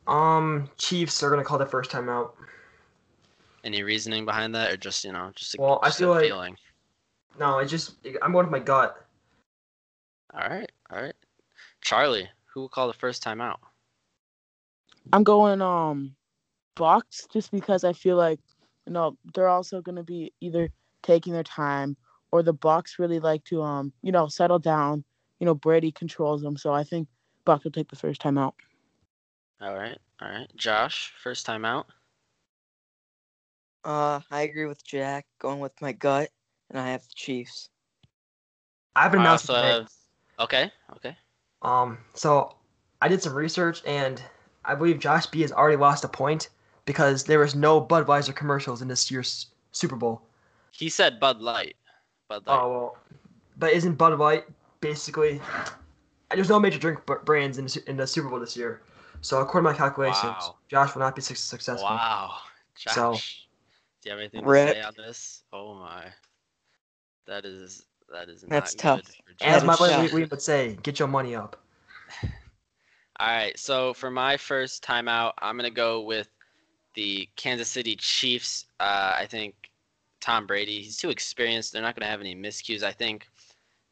Um, 0.05 0.69
Chiefs 0.77 1.23
are 1.23 1.31
gonna 1.31 1.43
call 1.43 1.57
the 1.57 1.65
first 1.65 1.89
timeout. 1.89 2.33
Any 3.63 3.81
reasoning 3.81 4.25
behind 4.25 4.53
that, 4.53 4.71
or 4.71 4.77
just 4.77 5.03
you 5.03 5.11
know, 5.11 5.31
just 5.35 5.55
a, 5.55 5.61
well, 5.61 5.79
just 5.83 5.97
I 5.97 5.99
feel 5.99 6.09
like 6.09 6.25
feeling? 6.25 6.57
no, 7.39 7.57
I 7.57 7.65
just 7.65 7.95
I'm 8.21 8.33
going 8.33 8.45
with 8.45 8.51
my 8.51 8.59
gut. 8.59 9.03
All 10.33 10.47
right, 10.47 10.71
all 10.91 11.01
right. 11.01 11.15
Charlie, 11.81 12.29
who 12.45 12.61
will 12.61 12.69
call 12.69 12.87
the 12.87 12.93
first 12.93 13.23
time 13.23 13.41
out? 13.41 13.59
I'm 15.13 15.23
going 15.23 15.61
um, 15.61 16.15
Bucs, 16.75 17.29
just 17.31 17.51
because 17.51 17.83
I 17.83 17.93
feel 17.93 18.17
like 18.17 18.39
you 18.85 18.93
know 18.93 19.17
they're 19.33 19.47
also 19.47 19.81
going 19.81 19.97
to 19.97 20.03
be 20.03 20.33
either 20.41 20.69
taking 21.03 21.33
their 21.33 21.43
time 21.43 21.97
or 22.31 22.43
the 22.43 22.53
Bucs 22.53 22.99
really 22.99 23.19
like 23.19 23.43
to 23.45 23.61
um 23.61 23.93
you 24.01 24.11
know 24.11 24.27
settle 24.27 24.59
down. 24.59 25.03
You 25.39 25.45
know 25.45 25.55
Brady 25.55 25.91
controls 25.91 26.41
them, 26.41 26.57
so 26.57 26.73
I 26.73 26.83
think 26.83 27.07
Bucs 27.45 27.63
will 27.63 27.71
take 27.71 27.89
the 27.89 27.95
first 27.95 28.21
time 28.21 28.37
out. 28.37 28.55
All 29.61 29.75
right, 29.75 29.97
all 30.21 30.29
right. 30.29 30.51
Josh, 30.55 31.13
first 31.21 31.45
time 31.45 31.65
out. 31.65 31.87
Uh, 33.83 34.19
I 34.29 34.41
agree 34.43 34.65
with 34.65 34.83
Jack. 34.83 35.25
Going 35.39 35.59
with 35.59 35.73
my 35.81 35.91
gut, 35.91 36.29
and 36.69 36.79
I 36.79 36.89
have 36.89 37.01
the 37.01 37.13
Chiefs. 37.15 37.69
I 38.95 39.03
have 39.03 39.13
an 39.13 39.21
announcement. 39.21 39.65
Uh, 39.65 39.85
so, 39.85 40.43
okay, 40.43 40.71
okay. 40.97 41.17
Um, 41.61 41.97
so 42.13 42.55
I 43.01 43.07
did 43.07 43.21
some 43.21 43.33
research, 43.33 43.81
and 43.85 44.21
I 44.65 44.75
believe 44.75 44.99
Josh 44.99 45.25
B 45.25 45.41
has 45.41 45.51
already 45.51 45.77
lost 45.77 46.03
a 46.03 46.07
point 46.07 46.49
because 46.85 47.23
there 47.23 47.39
was 47.39 47.55
no 47.55 47.81
Budweiser 47.81 48.35
commercials 48.35 48.81
in 48.81 48.87
this 48.87 49.09
year's 49.09 49.47
Super 49.71 49.95
Bowl. 49.95 50.21
He 50.71 50.89
said 50.89 51.19
Bud 51.19 51.39
Light. 51.41 51.75
Bud 52.27 52.45
Light. 52.47 52.59
Oh 52.59 52.69
well, 52.69 52.97
but 53.57 53.73
isn't 53.73 53.95
Bud 53.95 54.17
Light 54.17 54.45
basically? 54.79 55.41
There's 56.33 56.49
no 56.49 56.59
major 56.59 56.79
drink 56.79 56.99
brands 57.25 57.57
in 57.57 57.65
the, 57.65 57.83
in 57.87 57.97
the 57.97 58.07
Super 58.07 58.29
Bowl 58.29 58.39
this 58.39 58.55
year, 58.55 58.81
so 59.21 59.39
according 59.41 59.67
to 59.67 59.71
my 59.71 59.77
calculations, 59.77 60.23
wow. 60.23 60.55
Josh 60.69 60.95
will 60.95 61.01
not 61.01 61.15
be 61.15 61.21
successful. 61.21 61.83
Wow, 61.83 62.37
Josh. 62.77 62.95
So 62.95 63.13
do 63.13 63.19
you 64.05 64.11
have 64.11 64.19
anything 64.19 64.45
Rip. 64.45 64.69
to 64.69 64.73
say 64.75 64.81
on 64.81 64.93
this? 64.97 65.43
Oh 65.51 65.75
my, 65.75 66.05
that 67.27 67.45
is 67.45 67.83
that 68.11 68.29
is 68.29 68.45
that's 68.47 68.73
tough. 68.75 69.01
As 69.41 69.63
my 69.63 69.75
buddy 69.75 70.13
we 70.13 70.23
would 70.25 70.41
say, 70.41 70.77
get 70.83 70.99
your 70.99 71.07
money 71.07 71.35
up. 71.35 71.61
All 73.21 73.27
right, 73.27 73.57
so 73.59 73.93
for 73.93 74.09
my 74.09 74.35
first 74.35 74.83
timeout, 74.83 75.33
I'm 75.37 75.55
gonna 75.55 75.69
go 75.69 76.01
with 76.01 76.27
the 76.95 77.29
Kansas 77.35 77.69
City 77.69 77.95
Chiefs. 77.95 78.65
Uh, 78.79 79.13
I 79.15 79.27
think 79.29 79.69
Tom 80.19 80.47
Brady, 80.47 80.81
he's 80.81 80.97
too 80.97 81.11
experienced. 81.11 81.71
They're 81.71 81.83
not 81.83 81.95
gonna 81.95 82.09
have 82.09 82.19
any 82.19 82.35
miscues. 82.35 82.81
I 82.81 82.91
think 82.91 83.27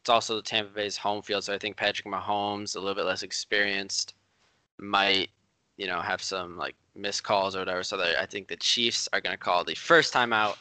it's 0.00 0.10
also 0.10 0.34
the 0.34 0.42
Tampa 0.42 0.72
Bay's 0.74 0.96
home 0.96 1.22
field, 1.22 1.44
so 1.44 1.54
I 1.54 1.58
think 1.58 1.76
Patrick 1.76 2.12
Mahomes, 2.12 2.74
a 2.74 2.80
little 2.80 2.96
bit 2.96 3.04
less 3.04 3.22
experienced, 3.22 4.14
might 4.78 5.30
you 5.76 5.86
know 5.86 6.00
have 6.00 6.20
some 6.20 6.58
like 6.58 6.74
missed 6.96 7.22
calls 7.22 7.54
or 7.54 7.60
whatever. 7.60 7.84
So 7.84 8.00
I 8.00 8.26
think 8.26 8.48
the 8.48 8.56
Chiefs 8.56 9.08
are 9.12 9.20
going 9.20 9.34
to 9.34 9.38
call 9.38 9.62
the 9.62 9.76
first 9.76 10.12
time 10.12 10.32
out 10.32 10.58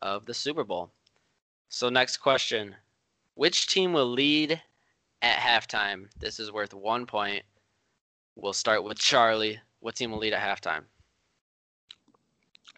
of 0.00 0.24
the 0.24 0.32
Super 0.32 0.64
Bowl. 0.64 0.90
So 1.68 1.90
next 1.90 2.16
question: 2.16 2.76
Which 3.34 3.66
team 3.66 3.92
will 3.92 4.10
lead 4.10 4.58
at 5.20 5.36
halftime? 5.38 6.06
This 6.18 6.40
is 6.40 6.50
worth 6.50 6.72
one 6.72 7.04
point. 7.04 7.44
We'll 8.40 8.54
start 8.54 8.82
with 8.82 8.98
Charlie. 8.98 9.60
What 9.80 9.96
team 9.96 10.12
will 10.12 10.18
lead 10.18 10.32
at 10.32 10.40
halftime? 10.40 10.84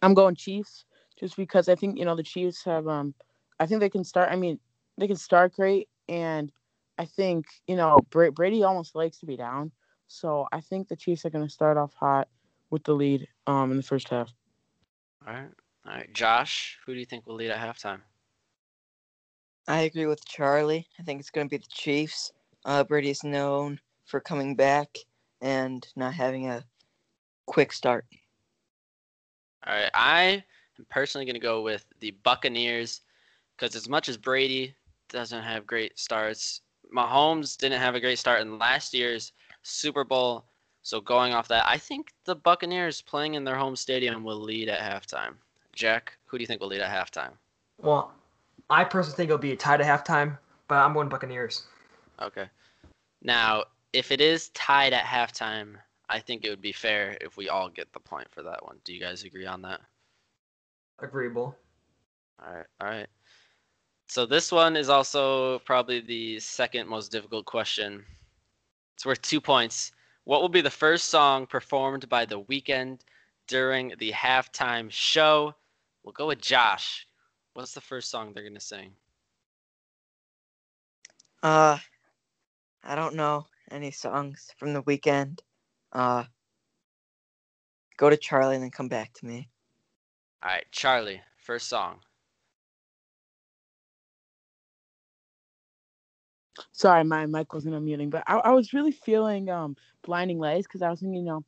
I'm 0.01 0.13
going 0.13 0.35
Chiefs, 0.35 0.83
just 1.17 1.37
because 1.37 1.69
I 1.69 1.75
think 1.75 1.97
you 1.97 2.03
know 2.03 2.17
the 2.17 2.23
Chiefs 2.23 2.65
have. 2.65 2.85
Um, 2.87 3.13
I 3.61 3.65
think 3.65 3.79
they 3.79 3.89
can 3.89 4.03
start. 4.03 4.29
I 4.29 4.35
mean, 4.35 4.59
they 4.97 5.07
can 5.07 5.15
start 5.15 5.53
great, 5.53 5.87
and 6.09 6.51
I 6.97 7.05
think 7.05 7.45
you 7.65 7.77
know 7.77 7.99
Brady 8.09 8.63
almost 8.63 8.93
likes 8.93 9.19
to 9.19 9.25
be 9.25 9.37
down, 9.37 9.71
so 10.07 10.47
I 10.51 10.59
think 10.59 10.89
the 10.89 10.97
Chiefs 10.97 11.25
are 11.25 11.29
going 11.29 11.47
to 11.47 11.53
start 11.53 11.77
off 11.77 11.93
hot 11.93 12.27
with 12.69 12.83
the 12.83 12.93
lead 12.93 13.27
um 13.47 13.71
in 13.71 13.77
the 13.77 13.83
first 13.83 14.09
half. 14.09 14.33
All 15.25 15.33
right, 15.33 15.49
all 15.85 15.93
right, 15.93 16.13
Josh, 16.13 16.77
who 16.85 16.93
do 16.93 16.99
you 16.99 17.05
think 17.05 17.25
will 17.25 17.35
lead 17.35 17.51
at 17.51 17.59
halftime? 17.59 18.01
I 19.69 19.81
agree 19.81 20.07
with 20.07 20.25
Charlie. 20.25 20.87
I 20.99 21.03
think 21.03 21.21
it's 21.21 21.29
going 21.29 21.47
to 21.47 21.51
be 21.51 21.57
the 21.57 21.71
Chiefs. 21.71 22.33
Uh, 22.65 22.83
Brady 22.83 23.11
is 23.11 23.23
known 23.23 23.79
for 24.03 24.19
coming 24.19 24.57
back 24.57 24.89
and 25.43 25.85
not 25.95 26.13
having 26.13 26.49
a 26.49 26.63
quick 27.45 27.71
start. 27.73 28.05
All 29.67 29.75
right, 29.75 29.91
I 29.93 30.43
am 30.79 30.85
personally 30.89 31.25
going 31.25 31.35
to 31.35 31.39
go 31.39 31.61
with 31.61 31.85
the 31.99 32.11
Buccaneers 32.23 33.01
because 33.55 33.75
as 33.75 33.87
much 33.87 34.09
as 34.09 34.17
Brady 34.17 34.73
doesn't 35.09 35.43
have 35.43 35.67
great 35.67 35.99
starts, 35.99 36.61
Mahomes 36.95 37.57
didn't 37.57 37.79
have 37.79 37.93
a 37.93 37.99
great 37.99 38.17
start 38.17 38.41
in 38.41 38.57
last 38.57 38.93
year's 38.93 39.33
Super 39.61 40.03
Bowl. 40.03 40.45
So 40.81 40.99
going 40.99 41.33
off 41.33 41.47
that, 41.49 41.65
I 41.67 41.77
think 41.77 42.13
the 42.25 42.35
Buccaneers 42.35 43.01
playing 43.01 43.35
in 43.35 43.43
their 43.43 43.55
home 43.55 43.75
stadium 43.75 44.23
will 44.23 44.39
lead 44.39 44.69
at 44.69 44.79
halftime. 44.79 45.35
Jack, 45.73 46.13
who 46.25 46.37
do 46.37 46.41
you 46.41 46.47
think 46.47 46.61
will 46.61 46.67
lead 46.67 46.81
at 46.81 46.91
halftime? 46.91 47.31
Well, 47.81 48.13
I 48.69 48.83
personally 48.83 49.15
think 49.15 49.27
it'll 49.27 49.37
be 49.37 49.55
tied 49.55 49.81
at 49.81 49.87
halftime, 49.87 50.37
but 50.67 50.75
I'm 50.75 50.93
going 50.93 51.09
Buccaneers. 51.09 51.63
Okay. 52.21 52.47
Now, 53.21 53.63
if 53.93 54.11
it 54.11 54.19
is 54.19 54.49
tied 54.49 54.91
at 54.91 55.05
halftime, 55.05 55.75
I 56.09 56.19
think 56.19 56.43
it 56.43 56.49
would 56.49 56.61
be 56.61 56.71
fair 56.71 57.15
if 57.21 57.37
we 57.37 57.47
all 57.47 57.69
get 57.69 57.93
the 57.93 57.99
point 57.99 58.27
for 58.31 58.41
that 58.41 58.65
one. 58.65 58.79
Do 58.83 58.93
you 58.93 58.99
guys 58.99 59.23
agree 59.23 59.45
on 59.45 59.61
that? 59.61 59.79
Agreeable. 60.99 61.55
All 62.43 62.53
right. 62.53 62.65
All 62.81 62.87
right. 62.87 63.07
So 64.07 64.25
this 64.25 64.51
one 64.51 64.75
is 64.75 64.89
also 64.89 65.59
probably 65.59 66.01
the 66.01 66.39
second 66.39 66.89
most 66.89 67.11
difficult 67.11 67.45
question. 67.45 68.03
It's 68.95 69.05
worth 69.05 69.21
two 69.21 69.39
points. 69.39 69.91
What 70.25 70.41
will 70.41 70.49
be 70.49 70.61
the 70.61 70.69
first 70.69 71.05
song 71.05 71.45
performed 71.45 72.09
by 72.09 72.25
The 72.25 72.41
Weeknd 72.41 72.99
during 73.47 73.93
the 73.99 74.11
halftime 74.11 74.89
show? 74.91 75.55
We'll 76.03 76.13
go 76.13 76.27
with 76.27 76.41
Josh. 76.41 77.07
What's 77.53 77.73
the 77.73 77.81
first 77.81 78.09
song 78.09 78.33
they're 78.33 78.43
gonna 78.43 78.59
sing? 78.59 78.91
Uh, 81.41 81.77
I 82.83 82.95
don't 82.95 83.15
know 83.15 83.45
any 83.73 83.91
songs 83.91 84.53
from 84.57 84.73
The 84.73 84.83
Weeknd, 84.83 85.39
Uh, 85.93 86.25
go 87.97 88.09
to 88.09 88.17
Charlie 88.17 88.55
and 88.55 88.63
then 88.63 88.71
come 88.71 88.89
back 88.89 89.13
to 89.13 89.25
me. 89.25 89.49
All 90.43 90.51
right, 90.51 90.65
Charlie, 90.71 91.21
first 91.37 91.67
song. 91.69 92.01
Sorry, 96.71 97.03
my 97.03 97.25
mic 97.25 97.53
wasn't 97.53 97.75
unmuting, 97.75 98.09
but 98.09 98.23
I, 98.27 98.37
I 98.37 98.51
was 98.51 98.73
really 98.73 98.91
feeling 98.91 99.49
um 99.49 99.75
blinding 100.03 100.39
lights 100.39 100.67
because 100.67 100.81
I 100.81 100.89
was 100.89 100.99
thinking, 100.99 101.21
you 101.21 101.25
know, 101.25 101.43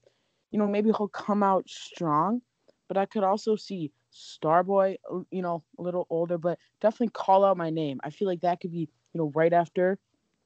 you 0.51 0.59
know, 0.59 0.67
maybe 0.67 0.91
he'll 0.97 1.07
come 1.09 1.43
out 1.43 1.69
strong, 1.69 2.41
but 2.87 2.97
I 2.97 3.05
could 3.05 3.23
also 3.23 3.55
see 3.55 3.91
Starboy, 4.13 4.97
you 5.31 5.41
know, 5.41 5.63
a 5.79 5.83
little 5.83 6.07
older, 6.09 6.37
but 6.37 6.59
definitely 6.81 7.09
call 7.13 7.43
out 7.45 7.57
my 7.57 7.69
name. 7.69 7.99
I 8.03 8.09
feel 8.11 8.27
like 8.27 8.41
that 8.41 8.61
could 8.61 8.71
be, 8.71 8.89
you 9.13 9.19
know, 9.19 9.31
right 9.35 9.53
after 9.53 9.99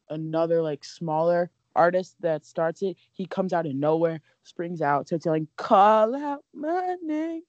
another 0.10 0.62
like 0.62 0.84
smaller 0.84 1.52
artist 1.76 2.16
that 2.22 2.46
starts 2.46 2.82
it. 2.82 2.98
He 3.14 3.26
comes 3.26 3.54
out 3.54 3.66
of 3.66 3.76
nowhere, 3.76 4.22
springs 4.44 4.82
out, 4.82 5.08
starts 5.08 5.26
yelling, 5.26 5.48
"Call 5.56 6.16
out 6.16 6.44
my 6.54 6.96
name." 7.02 7.44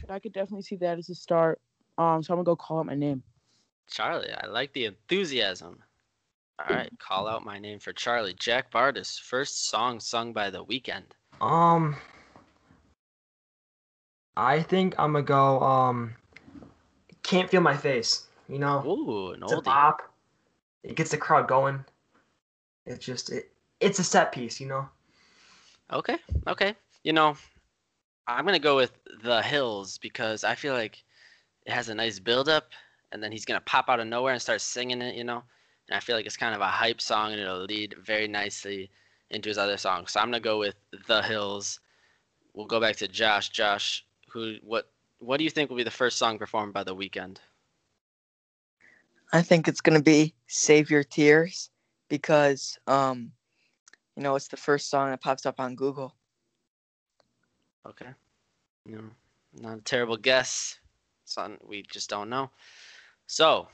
but 0.00 0.10
I 0.10 0.18
could 0.18 0.32
definitely 0.32 0.62
see 0.62 0.76
that 0.76 0.98
as 0.98 1.08
a 1.08 1.14
start. 1.14 1.60
Um, 1.96 2.22
so 2.22 2.32
I'm 2.32 2.38
gonna 2.38 2.44
go 2.44 2.56
call 2.56 2.80
out 2.80 2.86
my 2.86 2.94
name. 2.94 3.22
Charlie, 3.88 4.32
I 4.32 4.46
like 4.46 4.72
the 4.72 4.86
enthusiasm. 4.86 5.82
All 6.58 6.76
right, 6.76 6.90
call 6.98 7.28
out 7.28 7.44
my 7.44 7.58
name 7.58 7.78
for 7.78 7.92
Charlie. 7.92 8.34
Jack 8.34 8.70
Bardis, 8.70 9.20
first 9.20 9.68
song 9.68 10.00
sung 10.00 10.32
by 10.32 10.50
The 10.50 10.64
Weeknd. 10.64 11.04
Um, 11.40 11.96
I 14.36 14.62
think 14.62 14.94
I'm 14.98 15.12
gonna 15.12 15.24
go. 15.24 15.60
Um, 15.60 16.14
can't 17.22 17.50
feel 17.50 17.60
my 17.60 17.76
face. 17.76 18.26
You 18.48 18.58
know, 18.58 18.84
Ooh, 18.84 19.32
an 19.32 19.42
it's 19.42 19.52
a 19.52 19.60
pop. 19.62 20.02
It 20.82 20.96
gets 20.96 21.10
the 21.10 21.16
crowd 21.16 21.48
going. 21.48 21.84
It's 22.86 23.04
just 23.04 23.30
it. 23.30 23.52
It's 23.80 23.98
a 23.98 24.04
set 24.04 24.32
piece, 24.32 24.60
you 24.60 24.68
know. 24.68 24.88
Okay, 25.92 26.18
okay. 26.46 26.74
You 27.02 27.12
know, 27.12 27.36
I'm 28.26 28.44
gonna 28.44 28.58
go 28.58 28.76
with 28.76 28.92
The 29.22 29.42
Hills 29.42 29.98
because 29.98 30.44
I 30.44 30.54
feel 30.54 30.74
like 30.74 31.02
it 31.66 31.72
has 31.72 31.88
a 31.88 31.94
nice 31.94 32.18
build 32.18 32.48
up, 32.48 32.70
and 33.12 33.22
then 33.22 33.32
he's 33.32 33.44
gonna 33.44 33.60
pop 33.60 33.88
out 33.88 34.00
of 34.00 34.06
nowhere 34.06 34.32
and 34.32 34.42
start 34.42 34.60
singing 34.60 35.02
it. 35.02 35.14
You 35.14 35.24
know, 35.24 35.42
and 35.88 35.96
I 35.96 36.00
feel 36.00 36.16
like 36.16 36.26
it's 36.26 36.36
kind 36.36 36.54
of 36.54 36.60
a 36.60 36.66
hype 36.66 37.00
song 37.00 37.32
and 37.32 37.40
it'll 37.40 37.64
lead 37.64 37.94
very 38.02 38.28
nicely 38.28 38.90
into 39.30 39.48
his 39.48 39.58
other 39.58 39.76
songs. 39.76 40.12
So 40.12 40.20
I'm 40.20 40.26
gonna 40.26 40.40
go 40.40 40.58
with 40.58 40.76
The 41.06 41.22
Hills. 41.22 41.80
We'll 42.54 42.66
go 42.66 42.80
back 42.80 42.96
to 42.96 43.08
Josh. 43.08 43.48
Josh, 43.50 44.04
who 44.30 44.56
what 44.62 44.90
what 45.18 45.38
do 45.38 45.44
you 45.44 45.50
think 45.50 45.70
will 45.70 45.76
be 45.76 45.84
the 45.84 45.90
first 45.90 46.18
song 46.18 46.38
performed 46.38 46.72
by 46.74 46.84
The 46.84 46.94
Weeknd? 46.94 47.38
I 49.32 49.42
think 49.42 49.68
it's 49.68 49.80
gonna 49.80 50.02
be 50.02 50.34
"Save 50.46 50.90
Your 50.90 51.04
Tears" 51.04 51.70
because 52.08 52.78
um, 52.86 53.32
you 54.16 54.22
know 54.22 54.34
it's 54.36 54.48
the 54.48 54.56
first 54.56 54.90
song 54.90 55.10
that 55.10 55.20
pops 55.20 55.46
up 55.46 55.60
on 55.60 55.74
Google. 55.74 56.14
Okay, 57.86 58.10
you 58.86 58.96
know, 58.96 59.10
not 59.60 59.78
a 59.78 59.82
terrible 59.82 60.16
guess. 60.16 60.78
Son, 61.24 61.58
we 61.66 61.82
just 61.82 62.10
don't 62.10 62.28
know. 62.28 62.50
So 63.26 63.68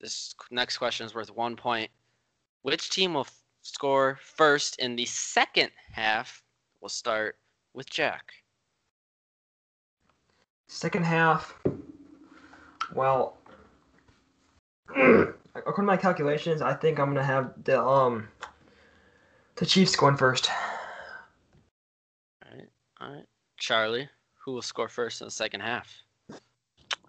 this 0.00 0.34
next 0.50 0.78
question 0.78 1.06
is 1.06 1.14
worth 1.14 1.34
one 1.34 1.56
point. 1.56 1.90
Which 2.62 2.90
team 2.90 3.14
will 3.14 3.22
f- 3.22 3.42
score 3.62 4.18
first 4.22 4.78
in 4.78 4.96
the 4.96 5.04
second 5.04 5.70
half? 5.92 6.42
We'll 6.80 6.88
start 6.88 7.36
with 7.74 7.88
Jack. 7.88 8.32
Second 10.68 11.04
half. 11.04 11.54
Well, 12.94 13.39
according 15.54 15.74
to 15.76 15.82
my 15.82 15.96
calculations, 15.96 16.62
I 16.62 16.74
think 16.74 16.98
I'm 16.98 17.08
gonna 17.08 17.24
have 17.24 17.52
the 17.64 17.80
um 17.80 18.28
the 19.56 19.66
Chiefs 19.66 19.96
going 19.96 20.16
first. 20.16 20.50
All 22.44 22.56
right, 22.56 22.68
all 23.00 23.12
right. 23.12 23.26
Charlie, 23.58 24.08
who 24.44 24.52
will 24.52 24.62
score 24.62 24.88
first 24.88 25.20
in 25.20 25.26
the 25.26 25.30
second 25.30 25.60
half? 25.60 25.92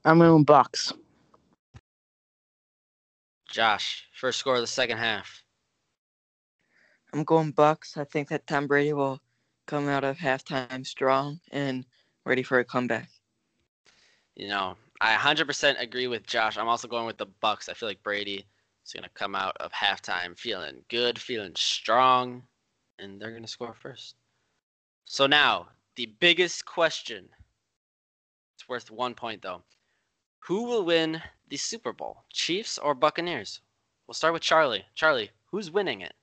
I'm 0.03 0.19
going 0.19 0.45
Bucs. 0.45 0.93
Josh, 3.49 4.07
first 4.13 4.39
score 4.39 4.55
of 4.55 4.61
the 4.61 4.67
second 4.67 4.97
half. 4.97 5.43
I'm 7.13 7.23
going 7.23 7.53
Bucs. 7.53 7.97
I 7.97 8.05
think 8.05 8.29
that 8.29 8.47
Tom 8.47 8.67
Brady 8.67 8.93
will 8.93 9.19
come 9.67 9.87
out 9.87 10.03
of 10.03 10.17
halftime 10.17 10.85
strong 10.85 11.39
and 11.51 11.85
ready 12.25 12.43
for 12.43 12.59
a 12.59 12.65
comeback. 12.65 13.09
You 14.35 14.47
know, 14.47 14.75
I 15.01 15.15
100% 15.15 15.81
agree 15.81 16.05
with 16.05 16.27
Josh. 16.27 16.59
I'm 16.59 16.67
also 16.67 16.87
going 16.87 17.07
with 17.07 17.17
the 17.17 17.25
Bucs. 17.43 17.67
I 17.67 17.73
feel 17.73 17.89
like 17.89 18.03
Brady 18.03 18.45
is 18.85 18.93
going 18.93 19.03
to 19.03 19.09
come 19.15 19.33
out 19.33 19.57
of 19.59 19.71
halftime 19.71 20.37
feeling 20.37 20.83
good, 20.89 21.17
feeling 21.17 21.53
strong, 21.55 22.43
and 22.99 23.19
they're 23.19 23.31
going 23.31 23.41
to 23.41 23.47
score 23.47 23.73
first. 23.73 24.13
So 25.05 25.25
now, 25.25 25.69
the 25.95 26.13
biggest 26.19 26.65
question. 26.65 27.27
It's 28.55 28.69
worth 28.69 28.91
one 28.91 29.15
point 29.15 29.41
though. 29.41 29.63
Who 30.41 30.65
will 30.65 30.85
win 30.85 31.19
the 31.49 31.57
Super 31.57 31.93
Bowl, 31.93 32.23
Chiefs 32.31 32.77
or 32.77 32.93
Buccaneers? 32.93 33.61
We'll 34.05 34.13
start 34.13 34.33
with 34.33 34.43
Charlie. 34.43 34.85
Charlie, 34.93 35.31
who's 35.49 35.71
winning 35.71 36.01
it? 36.01 36.13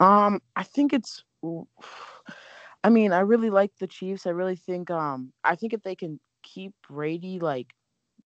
Um, 0.00 0.42
I 0.56 0.64
think 0.64 0.92
it's. 0.92 1.22
I 2.84 2.90
mean, 2.90 3.12
I 3.12 3.20
really 3.20 3.50
like 3.50 3.70
the 3.78 3.86
Chiefs. 3.86 4.26
I 4.26 4.30
really 4.30 4.56
think. 4.56 4.90
Um, 4.90 5.32
I 5.44 5.54
think 5.54 5.72
if 5.72 5.82
they 5.84 5.94
can 5.94 6.18
keep 6.42 6.74
Brady 6.88 7.38
like 7.38 7.74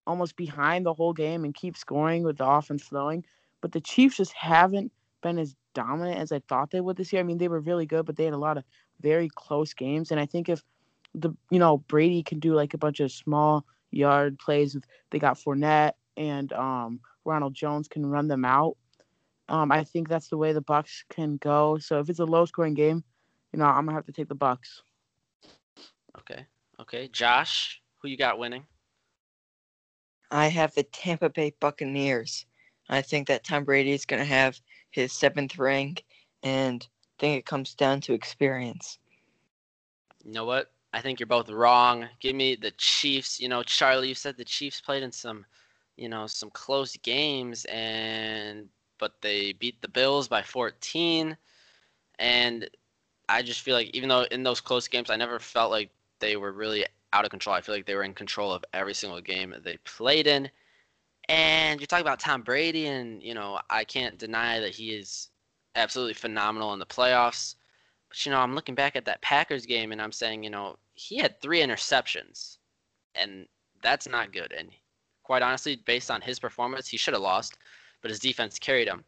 almost 0.06 0.36
behind 0.36 0.86
the 0.86 0.94
whole 0.94 1.12
game 1.12 1.44
and 1.44 1.54
keep 1.54 1.76
scoring 1.76 2.22
with 2.22 2.38
the 2.38 2.46
offense 2.46 2.82
flowing, 2.82 3.24
but 3.60 3.72
the 3.72 3.80
Chiefs 3.80 4.16
just 4.16 4.32
haven't 4.32 4.92
been 5.22 5.38
as 5.38 5.56
dominant 5.74 6.18
as 6.18 6.32
I 6.32 6.40
thought 6.48 6.70
they 6.70 6.80
would 6.80 6.96
this 6.96 7.12
year. 7.12 7.20
I 7.20 7.24
mean, 7.24 7.38
they 7.38 7.48
were 7.48 7.60
really 7.60 7.86
good, 7.86 8.06
but 8.06 8.16
they 8.16 8.24
had 8.24 8.34
a 8.34 8.38
lot 8.38 8.58
of 8.58 8.64
very 9.00 9.28
close 9.34 9.74
games, 9.74 10.10
and 10.10 10.20
I 10.20 10.26
think 10.26 10.48
if 10.48 10.62
the 11.14 11.30
you 11.50 11.58
know 11.58 11.78
Brady 11.78 12.22
can 12.22 12.38
do 12.38 12.54
like 12.54 12.74
a 12.74 12.78
bunch 12.78 13.00
of 13.00 13.10
small 13.10 13.64
yard 13.90 14.38
plays. 14.38 14.74
with 14.74 14.84
They 15.10 15.18
got 15.18 15.38
Fournette 15.38 15.92
and 16.16 16.52
um, 16.52 17.00
Ronald 17.24 17.54
Jones 17.54 17.88
can 17.88 18.06
run 18.06 18.28
them 18.28 18.44
out. 18.44 18.76
Um, 19.48 19.70
I 19.70 19.84
think 19.84 20.08
that's 20.08 20.28
the 20.28 20.36
way 20.36 20.52
the 20.52 20.62
Bucs 20.62 21.04
can 21.08 21.36
go. 21.36 21.78
So 21.78 22.00
if 22.00 22.08
it's 22.08 22.18
a 22.18 22.24
low 22.24 22.44
scoring 22.46 22.74
game, 22.74 23.04
you 23.52 23.58
know, 23.58 23.66
I'm 23.66 23.86
gonna 23.86 23.94
have 23.94 24.06
to 24.06 24.12
take 24.12 24.28
the 24.28 24.36
Bucs. 24.36 24.82
Okay. 26.18 26.46
Okay. 26.80 27.08
Josh, 27.08 27.80
who 28.06 28.10
you 28.10 28.16
got 28.16 28.38
winning? 28.38 28.64
I 30.30 30.46
have 30.46 30.72
the 30.74 30.84
Tampa 30.84 31.28
Bay 31.28 31.52
Buccaneers. 31.58 32.46
I 32.88 33.02
think 33.02 33.26
that 33.26 33.42
Tom 33.42 33.64
Brady 33.64 33.90
is 33.90 34.04
gonna 34.04 34.24
have 34.24 34.60
his 34.90 35.12
seventh 35.12 35.58
ring, 35.58 35.98
and 36.44 36.86
I 36.86 37.14
think 37.18 37.38
it 37.38 37.46
comes 37.46 37.74
down 37.74 38.00
to 38.02 38.12
experience. 38.12 38.98
You 40.24 40.32
know 40.32 40.44
what? 40.44 40.70
I 40.92 41.00
think 41.00 41.18
you're 41.18 41.26
both 41.26 41.50
wrong. 41.50 42.08
Give 42.20 42.36
me 42.36 42.54
the 42.54 42.70
Chiefs. 42.72 43.40
You 43.40 43.48
know, 43.48 43.64
Charlie, 43.64 44.08
you 44.08 44.14
said 44.14 44.36
the 44.36 44.44
Chiefs 44.44 44.80
played 44.80 45.02
in 45.02 45.10
some, 45.10 45.44
you 45.96 46.08
know, 46.08 46.28
some 46.28 46.50
close 46.50 46.96
games 46.98 47.64
and 47.64 48.68
but 48.98 49.20
they 49.20 49.52
beat 49.52 49.82
the 49.82 49.88
Bills 49.88 50.28
by 50.28 50.42
14 50.42 51.36
and 52.20 52.70
I 53.28 53.42
just 53.42 53.60
feel 53.62 53.74
like 53.74 53.90
even 53.94 54.08
though 54.08 54.22
in 54.30 54.44
those 54.44 54.60
close 54.60 54.86
games 54.88 55.10
I 55.10 55.16
never 55.16 55.38
felt 55.38 55.70
like 55.72 55.90
they 56.20 56.36
were 56.36 56.52
really 56.52 56.84
out 57.12 57.24
of 57.24 57.30
control. 57.30 57.56
I 57.56 57.60
feel 57.60 57.74
like 57.74 57.86
they 57.86 57.94
were 57.94 58.02
in 58.02 58.14
control 58.14 58.52
of 58.52 58.64
every 58.72 58.94
single 58.94 59.20
game 59.20 59.54
they 59.62 59.76
played 59.84 60.26
in. 60.26 60.50
And 61.28 61.80
you're 61.80 61.86
talking 61.86 62.06
about 62.06 62.20
Tom 62.20 62.42
Brady 62.42 62.86
and, 62.86 63.22
you 63.22 63.34
know, 63.34 63.58
I 63.68 63.84
can't 63.84 64.18
deny 64.18 64.60
that 64.60 64.74
he 64.74 64.90
is 64.90 65.30
absolutely 65.74 66.14
phenomenal 66.14 66.72
in 66.72 66.78
the 66.78 66.86
playoffs. 66.86 67.56
But 68.08 68.24
you 68.24 68.32
know, 68.32 68.38
I'm 68.38 68.54
looking 68.54 68.74
back 68.74 68.96
at 68.96 69.04
that 69.04 69.22
Packers 69.22 69.66
game 69.66 69.92
and 69.92 70.00
I'm 70.00 70.12
saying, 70.12 70.42
you 70.42 70.50
know, 70.50 70.76
he 70.94 71.18
had 71.18 71.40
three 71.40 71.60
interceptions, 71.60 72.56
and 73.14 73.46
that's 73.82 74.08
not 74.08 74.32
good. 74.32 74.52
And 74.52 74.70
quite 75.22 75.42
honestly, 75.42 75.76
based 75.76 76.10
on 76.10 76.20
his 76.20 76.38
performance, 76.38 76.88
he 76.88 76.96
should 76.96 77.14
have 77.14 77.22
lost, 77.22 77.58
but 78.00 78.10
his 78.10 78.20
defense 78.20 78.58
carried 78.58 78.88
him. 78.88 79.04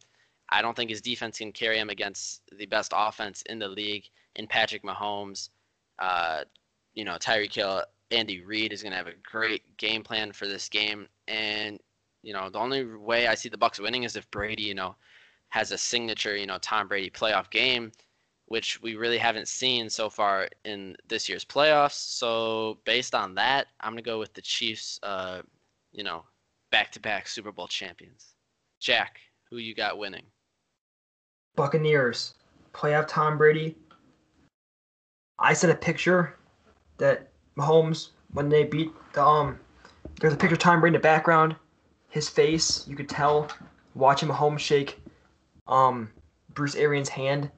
I 0.51 0.63
don't 0.63 0.77
think 0.77 0.91
his 0.91 1.01
defense 1.01 1.39
can 1.39 1.53
carry 1.53 1.79
him 1.79 1.91
against 1.91 2.43
the 2.57 2.67
best 2.67 2.93
offense 2.95 3.43
in 3.43 3.59
the 3.59 3.69
league 3.69 4.05
in 4.37 4.47
Patrick 4.47 4.83
Mahomes. 4.83 5.51
Uh, 5.99 6.45
you 6.99 7.05
know, 7.05 7.15
Tyreek 7.15 7.55
Hill, 7.55 7.83
Andy 8.11 8.41
Reid 8.41 8.73
is 8.73 8.83
going 8.83 8.91
to 8.93 8.97
have 8.97 9.07
a 9.07 9.13
great 9.23 9.77
game 9.77 10.03
plan 10.03 10.33
for 10.33 10.49
this 10.49 10.69
game, 10.69 11.07
and 11.29 11.79
you 12.23 12.33
know, 12.33 12.51
the 12.51 12.59
only 12.59 12.85
way 12.85 13.29
I 13.29 13.35
see 13.35 13.49
the 13.49 13.57
Bucs 13.57 13.79
winning 13.79 14.03
is 14.03 14.17
if 14.17 14.31
Brady, 14.31 14.65
you 14.65 14.75
know, 14.75 14.97
has 15.51 15.71
a 15.71 15.79
signature, 15.79 16.37
you 16.37 16.47
know, 16.47 16.59
Tom 16.61 16.89
Brady 16.89 17.11
playoff 17.11 17.51
game 17.51 17.93
which 18.49 18.81
we 18.81 18.97
really 18.97 19.19
haven't 19.19 19.47
seen 19.47 19.91
so 19.91 20.09
far 20.09 20.49
in 20.65 20.97
this 21.07 21.29
year's 21.29 21.45
playoffs. 21.45 21.93
So 21.93 22.79
based 22.85 23.15
on 23.15 23.35
that, 23.35 23.67
I'm 23.81 23.93
gonna 23.93 24.03
go 24.03 24.19
with 24.19 24.33
the 24.35 24.43
Chiefs. 24.43 24.99
Uh, 25.03 25.43
you 25.93 26.03
know, 26.03 26.25
back-to-back 26.71 27.29
Super 27.29 27.53
Bowl 27.53 27.67
champions. 27.67 28.35
Jack, 28.81 29.21
who 29.51 29.57
you 29.59 29.75
got 29.75 29.99
winning? 29.99 30.25
Buccaneers 31.57 32.35
playoff 32.73 33.07
Tom 33.09 33.39
Brady. 33.39 33.77
I 35.39 35.53
sent 35.53 35.73
a 35.73 35.77
picture 35.77 36.38
that 36.99 37.29
Mahomes 37.57 38.11
when 38.33 38.49
they 38.49 38.65
beat 38.65 38.93
the 39.13 39.25
um. 39.25 39.59
There's 40.21 40.33
a 40.33 40.37
picture 40.37 40.55
of 40.55 40.61
Tom 40.61 40.81
Brady 40.81 40.97
in 40.97 41.01
the 41.01 41.03
background. 41.03 41.55
His 42.09 42.29
face, 42.29 42.87
you 42.89 42.97
could 42.97 43.09
tell, 43.09 43.49
watching 43.95 44.29
Mahomes 44.29 44.59
shake 44.59 45.01
um 45.67 46.11
Bruce 46.55 46.75
Arians' 46.75 47.09
hand 47.09 47.51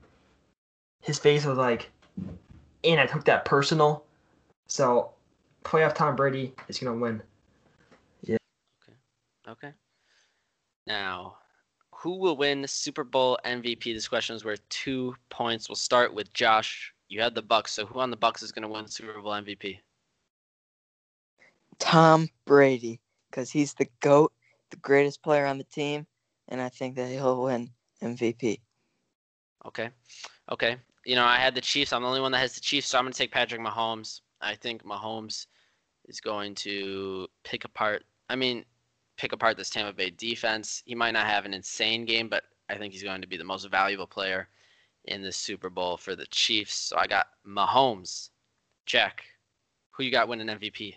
his 1.01 1.19
face 1.19 1.45
was 1.45 1.59
like, 1.59 1.91
and 2.85 3.01
I 3.01 3.07
took 3.07 3.25
that 3.25 3.45
personal. 3.45 4.05
So, 4.67 5.11
playoff 5.65 5.95
Tom 5.95 6.17
Brady 6.17 6.55
is 6.69 6.79
gonna 6.79 6.99
win. 6.99 7.23
Yeah. 8.23 8.37
Okay. 8.83 8.97
Okay. 9.49 9.75
Now, 10.87 11.39
who 11.93 12.19
will 12.19 12.37
win 12.37 12.63
the 12.63 12.69
Super 12.69 13.05
Bowl 13.05 13.39
MVP? 13.45 13.95
This 13.95 14.09
question 14.09 14.37
is 14.37 14.45
worth 14.45 14.67
two 14.69 15.15
points. 15.29 15.69
We'll 15.69 15.77
start 15.77 16.15
with 16.15 16.33
Josh. 16.33 16.95
You 17.11 17.21
had 17.21 17.35
the 17.35 17.43
Bucs. 17.43 17.69
so 17.69 17.85
who 17.85 18.01
on 18.01 18.11
the 18.11 18.17
Bucs 18.17 18.43
is 18.43 18.53
gonna 18.53 18.69
win 18.69 18.89
Super 18.89 19.21
Bowl 19.21 19.33
MVP? 19.33 19.81
Tom 21.79 22.29
Brady, 22.47 23.01
because 23.31 23.51
he's 23.51 23.75
the 23.75 23.89
goat, 24.01 24.33
the 24.71 24.77
greatest 24.79 25.23
player 25.23 25.45
on 25.45 25.59
the 25.59 25.65
team, 25.65 26.07
and 26.49 26.63
I 26.63 26.71
think 26.71 26.97
that 26.97 27.11
he'll 27.11 27.43
win 27.43 27.71
MVP. 28.03 28.61
Okay. 29.67 29.91
Okay 30.51 30.79
you 31.05 31.15
know, 31.15 31.25
I 31.25 31.37
had 31.37 31.55
the 31.55 31.61
Chiefs. 31.61 31.93
I'm 31.93 32.03
the 32.03 32.09
only 32.09 32.21
one 32.21 32.33
that 32.33 32.39
has 32.39 32.55
the 32.55 32.61
Chiefs, 32.61 32.89
so 32.89 32.99
I'm 32.99 33.05
going 33.05 33.13
to 33.13 33.19
take 33.19 33.33
Patrick 33.33 33.61
Mahomes. 33.61 34.21
I 34.41 34.55
think 34.55 34.85
Mahomes 34.85 35.47
is 36.07 36.21
going 36.21 36.55
to 36.57 37.27
pick 37.45 37.65
apart. 37.65 38.05
I 38.29 38.37
mean, 38.37 38.65
pick 39.17 39.33
apart 39.33 39.57
this 39.57 39.71
Tampa 39.71 39.93
Bay 39.93 40.11
defense. 40.11 40.83
He 40.85 40.95
might 40.95 41.13
not 41.13 41.27
have 41.27 41.45
an 41.45 41.55
insane 41.55 42.05
game, 42.05 42.29
but 42.29 42.45
I 42.69 42.77
think 42.77 42.93
he's 42.93 43.03
going 43.03 43.23
to 43.23 43.29
be 43.29 43.37
the 43.37 43.45
most 43.45 43.69
valuable 43.71 44.07
player 44.07 44.49
in 45.05 45.23
the 45.23 45.33
Super 45.33 45.71
Bowl 45.71 45.97
for 45.97 46.15
the 46.15 46.27
Chiefs. 46.27 46.75
So 46.75 46.97
I 46.99 47.07
got 47.07 47.27
Mahomes. 47.47 48.31
Jack. 48.87 49.23
who 49.93 50.03
you 50.03 50.11
got 50.11 50.27
winning 50.27 50.49
MVP? 50.49 50.95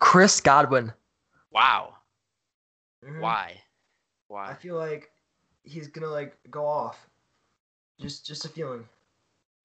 Chris 0.00 0.40
Godwin. 0.40 0.92
Wow. 1.52 1.94
Mm-hmm. 3.04 3.20
Why? 3.20 3.60
Why? 4.28 4.50
I 4.50 4.54
feel 4.54 4.76
like 4.76 5.10
he's 5.62 5.86
gonna 5.86 6.08
like 6.08 6.36
go 6.50 6.66
off. 6.66 7.06
Just 8.00 8.26
just 8.26 8.44
a 8.44 8.48
feeling. 8.48 8.84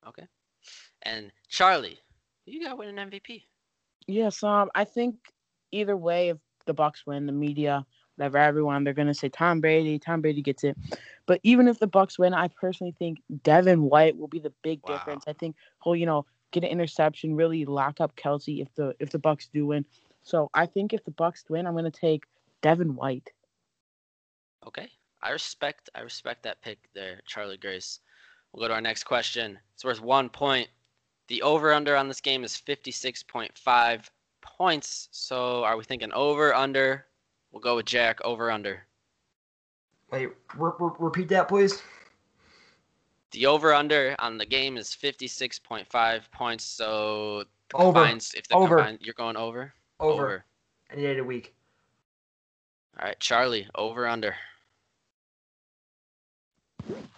Okay. 0.07 0.27
And 1.03 1.31
Charlie, 1.49 1.97
you 2.45 2.63
got 2.63 2.77
win 2.77 2.97
an 2.97 3.09
MVP. 3.09 3.43
Yes, 4.07 4.43
um, 4.43 4.69
I 4.75 4.83
think 4.83 5.15
either 5.71 5.97
way, 5.97 6.29
if 6.29 6.37
the 6.65 6.75
Bucs 6.75 7.05
win, 7.05 7.25
the 7.25 7.31
media, 7.31 7.85
whatever, 8.17 8.37
everyone, 8.37 8.83
they're 8.83 8.93
gonna 8.93 9.13
say 9.13 9.29
Tom 9.29 9.61
Brady. 9.61 9.99
Tom 9.99 10.21
Brady 10.21 10.41
gets 10.41 10.63
it. 10.63 10.77
But 11.25 11.39
even 11.43 11.67
if 11.67 11.79
the 11.79 11.87
Bucs 11.87 12.17
win, 12.17 12.33
I 12.33 12.47
personally 12.47 12.95
think 12.97 13.21
Devin 13.43 13.83
White 13.83 14.17
will 14.17 14.27
be 14.27 14.39
the 14.39 14.53
big 14.63 14.81
wow. 14.83 14.97
difference. 14.97 15.25
I 15.27 15.33
think 15.33 15.55
he'll, 15.83 15.95
you 15.95 16.05
know, 16.05 16.25
get 16.51 16.63
an 16.63 16.69
interception, 16.69 17.35
really 17.35 17.65
lock 17.65 18.01
up 18.01 18.15
Kelce 18.15 18.61
if 18.61 18.73
the 18.75 18.95
if 18.99 19.11
the 19.11 19.19
Bucs 19.19 19.49
do 19.53 19.67
win. 19.67 19.85
So 20.23 20.49
I 20.53 20.65
think 20.65 20.93
if 20.93 21.03
the 21.05 21.11
Bucs 21.11 21.49
win, 21.49 21.67
I'm 21.67 21.75
gonna 21.75 21.91
take 21.91 22.23
Devin 22.61 22.95
White. 22.95 23.29
Okay, 24.65 24.89
I 25.21 25.31
respect 25.31 25.89
I 25.95 26.01
respect 26.01 26.43
that 26.43 26.61
pick 26.61 26.79
there, 26.93 27.21
Charlie 27.27 27.57
Grace. 27.57 27.99
We'll 28.51 28.63
go 28.63 28.69
to 28.69 28.73
our 28.73 28.81
next 28.81 29.03
question. 29.03 29.59
It's 29.73 29.85
worth 29.85 30.01
one 30.01 30.29
point. 30.29 30.69
The 31.27 31.41
over 31.41 31.73
under 31.73 31.95
on 31.95 32.07
this 32.07 32.21
game 32.21 32.45
is 32.45 32.53
56.5 32.53 34.09
points. 34.41 35.09
So 35.11 35.63
are 35.63 35.77
we 35.77 35.83
thinking 35.83 36.13
over, 36.13 36.55
under? 36.55 37.05
We'll 37.57 37.63
go 37.63 37.77
with 37.77 37.87
Jack, 37.87 38.19
over, 38.23 38.51
under. 38.51 38.83
Wait, 40.11 40.29
re- 40.55 40.71
re- 40.79 40.91
repeat 40.99 41.27
that, 41.29 41.47
please. 41.47 41.81
The 43.31 43.47
over 43.47 43.73
under 43.73 44.15
on 44.19 44.37
the 44.37 44.45
game 44.45 44.77
is 44.77 44.89
56.5 44.89 46.21
points. 46.31 46.63
So 46.63 47.45
over. 47.73 47.93
Combines, 47.93 48.35
if 48.35 48.47
the 48.47 48.53
over. 48.53 48.75
Combine, 48.75 48.99
you're 49.01 49.15
going 49.15 49.37
over? 49.37 49.73
Over. 49.99 50.13
over. 50.13 50.45
Any 50.91 51.01
day 51.01 51.11
of 51.11 51.17
the 51.17 51.23
week. 51.23 51.55
All 52.99 53.07
right, 53.07 53.19
Charlie, 53.19 53.67
over, 53.73 54.05
under. 54.05 54.35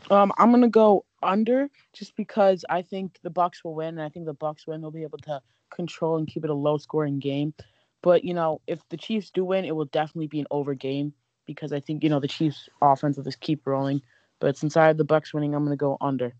Um, 0.09 0.31
I'm 0.37 0.51
gonna 0.51 0.69
go 0.69 1.03
under 1.21 1.69
just 1.91 2.15
because 2.15 2.63
I 2.69 2.81
think 2.81 3.17
the 3.23 3.29
Bucs 3.31 3.65
will 3.65 3.75
win, 3.75 3.89
and 3.89 4.01
I 4.01 4.07
think 4.07 4.25
the 4.25 4.35
Bucs 4.35 4.67
win, 4.67 4.79
they'll 4.79 4.89
be 4.89 5.03
able 5.03 5.17
to 5.17 5.41
control 5.69 6.17
and 6.17 6.25
keep 6.25 6.45
it 6.45 6.49
a 6.49 6.53
low 6.53 6.77
scoring 6.77 7.19
game. 7.19 7.53
But 8.01 8.23
you 8.23 8.33
know, 8.33 8.61
if 8.67 8.79
the 8.89 8.97
Chiefs 8.97 9.31
do 9.31 9.43
win, 9.43 9.65
it 9.65 9.75
will 9.75 9.85
definitely 9.85 10.27
be 10.27 10.39
an 10.39 10.47
over 10.51 10.73
game 10.73 11.13
because 11.45 11.73
I 11.73 11.79
think 11.79 12.03
you 12.03 12.09
know 12.09 12.19
the 12.19 12.27
Chiefs' 12.27 12.69
offense 12.81 13.17
will 13.17 13.23
just 13.23 13.41
keep 13.41 13.65
rolling. 13.65 14.01
But 14.39 14.57
since 14.57 14.77
I 14.77 14.87
have 14.87 14.97
the 14.97 15.05
Bucs 15.05 15.33
winning, 15.33 15.53
I'm 15.53 15.63
gonna 15.63 15.75
go 15.75 15.97
under. 15.99 16.33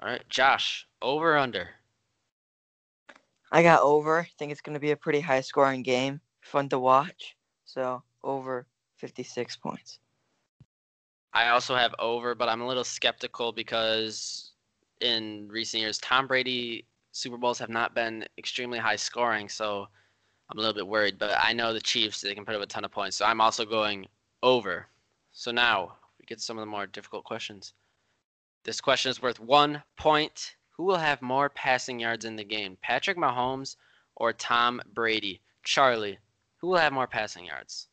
All 0.00 0.08
right, 0.08 0.28
Josh, 0.28 0.86
over 1.02 1.36
under. 1.36 1.68
I 3.50 3.62
got 3.62 3.82
over. 3.82 4.20
I 4.20 4.30
think 4.38 4.52
it's 4.52 4.60
gonna 4.60 4.80
be 4.80 4.92
a 4.92 4.96
pretty 4.96 5.20
high 5.20 5.40
scoring 5.40 5.82
game, 5.82 6.20
fun 6.40 6.68
to 6.70 6.78
watch. 6.78 7.36
So 7.64 8.02
over 8.22 8.66
56 8.96 9.56
points. 9.56 9.98
I 11.32 11.48
also 11.48 11.74
have 11.74 11.94
over, 11.98 12.34
but 12.34 12.48
I'm 12.48 12.60
a 12.60 12.66
little 12.66 12.84
skeptical 12.84 13.52
because 13.52 14.52
in 15.00 15.48
recent 15.48 15.80
years, 15.80 15.98
Tom 15.98 16.28
Brady 16.28 16.86
Super 17.10 17.36
Bowls 17.36 17.58
have 17.58 17.70
not 17.70 17.94
been 17.94 18.24
extremely 18.38 18.78
high 18.78 18.96
scoring, 18.96 19.48
so 19.48 19.88
I'm 20.50 20.58
a 20.58 20.60
little 20.60 20.74
bit 20.74 20.86
worried. 20.86 21.18
But 21.18 21.38
I 21.42 21.52
know 21.52 21.72
the 21.72 21.80
Chiefs; 21.80 22.20
they 22.20 22.34
can 22.34 22.44
put 22.44 22.54
up 22.54 22.62
a 22.62 22.66
ton 22.66 22.84
of 22.84 22.90
points, 22.90 23.16
so 23.16 23.24
I'm 23.24 23.40
also 23.40 23.64
going 23.64 24.06
over. 24.42 24.86
So 25.32 25.50
now 25.50 25.96
we 26.18 26.26
get 26.26 26.40
some 26.40 26.58
of 26.58 26.62
the 26.62 26.66
more 26.66 26.86
difficult 26.86 27.24
questions. 27.24 27.74
This 28.64 28.80
question 28.80 29.10
is 29.10 29.22
worth 29.22 29.40
one 29.40 29.82
point. 29.96 30.56
Who 30.70 30.84
will 30.84 30.96
have 30.96 31.22
more 31.22 31.48
passing 31.50 32.00
yards 32.00 32.24
in 32.24 32.34
the 32.34 32.44
game, 32.44 32.76
Patrick 32.82 33.16
Mahomes 33.16 33.76
or 34.16 34.32
Tom 34.32 34.82
Brady? 34.92 35.40
Charlie, 35.62 36.18
who 36.56 36.68
will 36.68 36.78
have 36.78 36.92
more 36.92 37.06
passing 37.06 37.44
yards? 37.46 37.88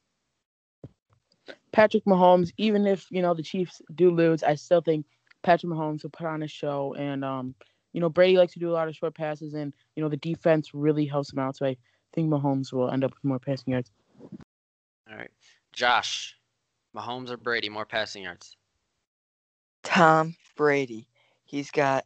Patrick 1.72 2.06
Mahomes, 2.06 2.52
even 2.58 2.88
if 2.88 3.08
you 3.12 3.22
know 3.22 3.34
the 3.34 3.44
Chiefs 3.44 3.82
do 3.96 4.12
lose, 4.12 4.44
I 4.44 4.56
still 4.56 4.82
think 4.82 5.06
Patrick 5.44 5.72
Mahomes 5.72 6.04
will 6.04 6.10
put 6.10 6.26
on 6.26 6.44
a 6.44 6.48
show. 6.48 6.96
And 6.98 7.24
um, 7.24 7.56
you 7.94 8.02
know 8.02 8.10
Brady 8.10 8.38
likes 8.38 8.54
to 8.54 8.60
do 8.60 8.70
a 8.70 8.74
lot 8.74 8.88
of 8.88 8.96
short 8.96 9.16
passes, 9.16 9.54
and 9.54 9.74
you 9.96 10.04
know 10.04 10.10
the 10.10 10.18
defense 10.18 10.74
really 10.74 11.06
helps 11.06 11.32
him 11.32 11.40
out. 11.40 11.58
So 11.58 11.66
I 11.66 11.78
think 12.14 12.30
Mahomes 12.30 12.72
will 12.74 12.90
end 12.90 13.04
up 13.04 13.12
with 13.12 13.24
more 13.24 13.40
passing 13.40 13.74
yards. 13.74 13.92
All 15.10 15.18
right, 15.18 15.32
Josh, 15.74 16.38
Mahomes 16.96 17.30
or 17.30 17.38
Brady, 17.38 17.70
more 17.70 17.86
passing 17.86 18.24
yards? 18.24 18.56
Tom 19.84 20.36
Brady. 20.56 21.08
He's 21.44 21.72
got 21.72 22.06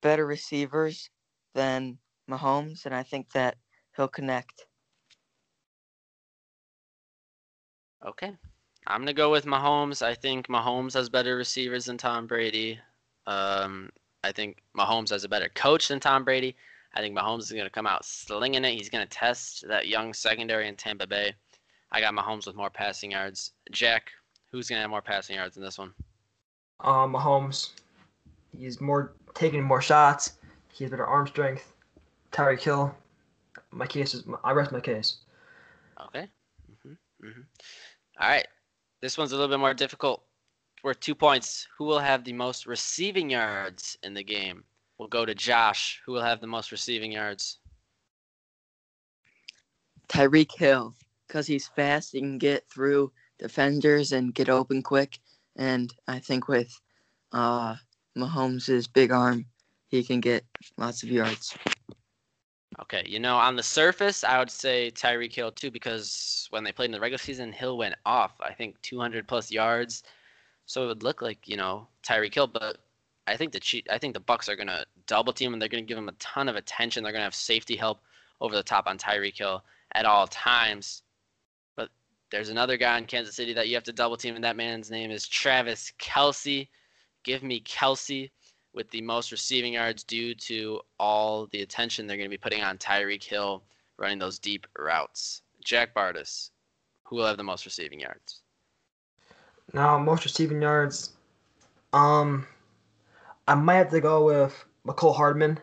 better 0.00 0.26
receivers 0.26 1.10
than 1.54 1.98
Mahomes, 2.28 2.86
and 2.86 2.94
I 2.94 3.02
think 3.02 3.30
that 3.32 3.56
he'll 3.96 4.08
connect. 4.08 4.66
Okay. 8.04 8.32
I'm 8.86 9.00
gonna 9.02 9.12
go 9.12 9.30
with 9.30 9.44
Mahomes. 9.44 10.02
I 10.02 10.14
think 10.14 10.48
Mahomes 10.48 10.94
has 10.94 11.08
better 11.08 11.36
receivers 11.36 11.84
than 11.84 11.98
Tom 11.98 12.26
Brady. 12.26 12.80
Um, 13.26 13.90
I 14.24 14.32
think 14.32 14.58
Mahomes 14.76 15.10
has 15.10 15.24
a 15.24 15.28
better 15.28 15.48
coach 15.50 15.88
than 15.88 16.00
Tom 16.00 16.24
Brady. 16.24 16.56
I 16.94 17.00
think 17.00 17.16
Mahomes 17.16 17.42
is 17.42 17.52
going 17.52 17.64
to 17.64 17.70
come 17.70 17.86
out 17.86 18.04
slinging 18.04 18.64
it. 18.64 18.74
He's 18.74 18.90
going 18.90 19.06
to 19.06 19.10
test 19.10 19.66
that 19.68 19.88
young 19.88 20.12
secondary 20.12 20.68
in 20.68 20.76
Tampa 20.76 21.06
Bay. 21.06 21.34
I 21.90 22.00
got 22.00 22.14
Mahomes 22.14 22.46
with 22.46 22.56
more 22.56 22.70
passing 22.70 23.12
yards. 23.12 23.52
Jack, 23.70 24.10
who's 24.50 24.68
going 24.68 24.78
to 24.78 24.82
have 24.82 24.90
more 24.90 25.02
passing 25.02 25.36
yards 25.36 25.56
in 25.56 25.62
this 25.62 25.78
one? 25.78 25.92
Um, 26.80 27.14
Mahomes. 27.14 27.70
He's 28.56 28.80
more 28.80 29.14
taking 29.34 29.62
more 29.62 29.80
shots. 29.80 30.34
He 30.72 30.84
has 30.84 30.90
better 30.90 31.06
arm 31.06 31.26
strength. 31.26 31.72
Tyreek 32.32 32.60
Hill. 32.60 32.94
My 33.70 33.86
case 33.86 34.14
is 34.14 34.24
I 34.44 34.52
rest 34.52 34.72
my 34.72 34.80
case. 34.80 35.18
Okay. 36.06 36.28
Mm-hmm. 36.70 37.26
Mm-hmm. 37.26 37.40
All 38.20 38.28
right. 38.28 38.46
This 39.00 39.16
one's 39.16 39.32
a 39.32 39.36
little 39.36 39.50
bit 39.50 39.60
more 39.60 39.74
difficult. 39.74 40.22
Worth 40.82 41.00
two 41.00 41.14
points. 41.14 41.66
Who 41.76 41.84
will 41.84 41.98
have 41.98 42.24
the 42.24 42.32
most 42.32 42.66
receiving 42.66 43.30
yards 43.30 43.96
in 44.02 44.14
the 44.14 44.24
game? 44.24 44.64
We'll 44.98 45.08
go 45.08 45.24
to 45.24 45.34
Josh. 45.34 46.00
Who 46.04 46.12
will 46.12 46.22
have 46.22 46.40
the 46.40 46.46
most 46.46 46.72
receiving 46.72 47.12
yards? 47.12 47.58
Tyreek 50.08 50.56
Hill, 50.56 50.94
because 51.26 51.46
he's 51.46 51.68
fast. 51.68 52.12
He 52.12 52.20
can 52.20 52.38
get 52.38 52.68
through 52.68 53.12
defenders 53.38 54.12
and 54.12 54.34
get 54.34 54.48
open 54.48 54.82
quick. 54.82 55.18
And 55.56 55.92
I 56.06 56.18
think 56.18 56.48
with 56.48 56.72
uh, 57.32 57.76
Mahomes' 58.16 58.92
big 58.92 59.10
arm, 59.10 59.46
he 59.88 60.02
can 60.02 60.20
get 60.20 60.44
lots 60.76 61.02
of 61.02 61.10
yards. 61.10 61.56
Okay, 62.80 63.04
you 63.06 63.18
know, 63.18 63.36
on 63.36 63.54
the 63.54 63.62
surface, 63.62 64.24
I 64.24 64.38
would 64.38 64.50
say 64.50 64.90
Tyreek 64.90 65.34
Hill 65.34 65.52
too, 65.52 65.70
because 65.70 66.46
when 66.50 66.64
they 66.64 66.72
played 66.72 66.86
in 66.86 66.92
the 66.92 67.00
regular 67.00 67.18
season, 67.18 67.52
Hill 67.52 67.76
went 67.76 67.94
off. 68.06 68.32
I 68.40 68.52
think 68.52 68.80
200 68.80 69.28
plus 69.28 69.50
yards, 69.50 70.02
so 70.64 70.84
it 70.84 70.86
would 70.86 71.02
look 71.02 71.20
like 71.20 71.46
you 71.46 71.56
know 71.56 71.86
Tyreek 72.02 72.34
Hill. 72.34 72.46
But 72.46 72.78
I 73.26 73.36
think 73.36 73.52
the 73.52 73.84
I 73.90 73.98
think 73.98 74.14
the 74.14 74.20
Bucs 74.20 74.48
are 74.48 74.56
gonna 74.56 74.84
double 75.06 75.32
team 75.32 75.52
and 75.52 75.62
they're 75.62 75.68
gonna 75.68 75.82
give 75.82 75.98
him 75.98 76.08
a 76.08 76.12
ton 76.12 76.48
of 76.48 76.56
attention. 76.56 77.02
They're 77.02 77.12
gonna 77.12 77.24
have 77.24 77.34
safety 77.34 77.76
help 77.76 78.00
over 78.40 78.54
the 78.54 78.62
top 78.62 78.86
on 78.86 78.98
Tyreek 78.98 79.38
Hill 79.38 79.64
at 79.94 80.04
all 80.04 80.26
times. 80.26 81.02
But 81.76 81.90
there's 82.30 82.48
another 82.48 82.76
guy 82.76 82.98
in 82.98 83.04
Kansas 83.06 83.36
City 83.36 83.52
that 83.54 83.68
you 83.68 83.74
have 83.74 83.84
to 83.84 83.92
double 83.92 84.16
team, 84.16 84.34
and 84.34 84.44
that 84.44 84.56
man's 84.56 84.90
name 84.90 85.10
is 85.10 85.28
Travis 85.28 85.92
Kelce. 86.00 86.68
Give 87.24 87.42
me 87.42 87.60
Kelce 87.60 88.30
with 88.74 88.90
the 88.90 89.02
most 89.02 89.30
receiving 89.30 89.74
yards 89.74 90.02
due 90.02 90.34
to 90.34 90.80
all 90.98 91.46
the 91.52 91.62
attention 91.62 92.06
they're 92.06 92.16
going 92.16 92.28
to 92.28 92.30
be 92.30 92.38
putting 92.38 92.62
on 92.62 92.78
Tyreek 92.78 93.22
Hill 93.22 93.62
running 93.98 94.18
those 94.18 94.38
deep 94.38 94.66
routes. 94.78 95.42
Jack 95.62 95.94
Bardis, 95.94 96.50
who 97.04 97.16
will 97.16 97.26
have 97.26 97.36
the 97.36 97.42
most 97.42 97.64
receiving 97.64 98.00
yards? 98.00 98.40
Now, 99.72 99.98
most 99.98 100.24
receiving 100.24 100.60
yards, 100.62 101.12
um, 101.92 102.46
I 103.46 103.54
might 103.54 103.74
have 103.76 103.90
to 103.90 104.00
go 104.00 104.24
with 104.24 104.64
Mecole 104.86 105.16
Hardman. 105.16 105.58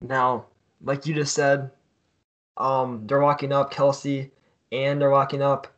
Now, 0.00 0.46
like 0.82 1.06
you 1.06 1.14
just 1.14 1.34
said, 1.34 1.70
um, 2.56 3.06
they're 3.06 3.20
walking 3.20 3.52
up 3.52 3.72
Kelce 3.72 4.30
and 4.72 5.00
they're 5.00 5.10
walking 5.10 5.42
up 5.42 5.68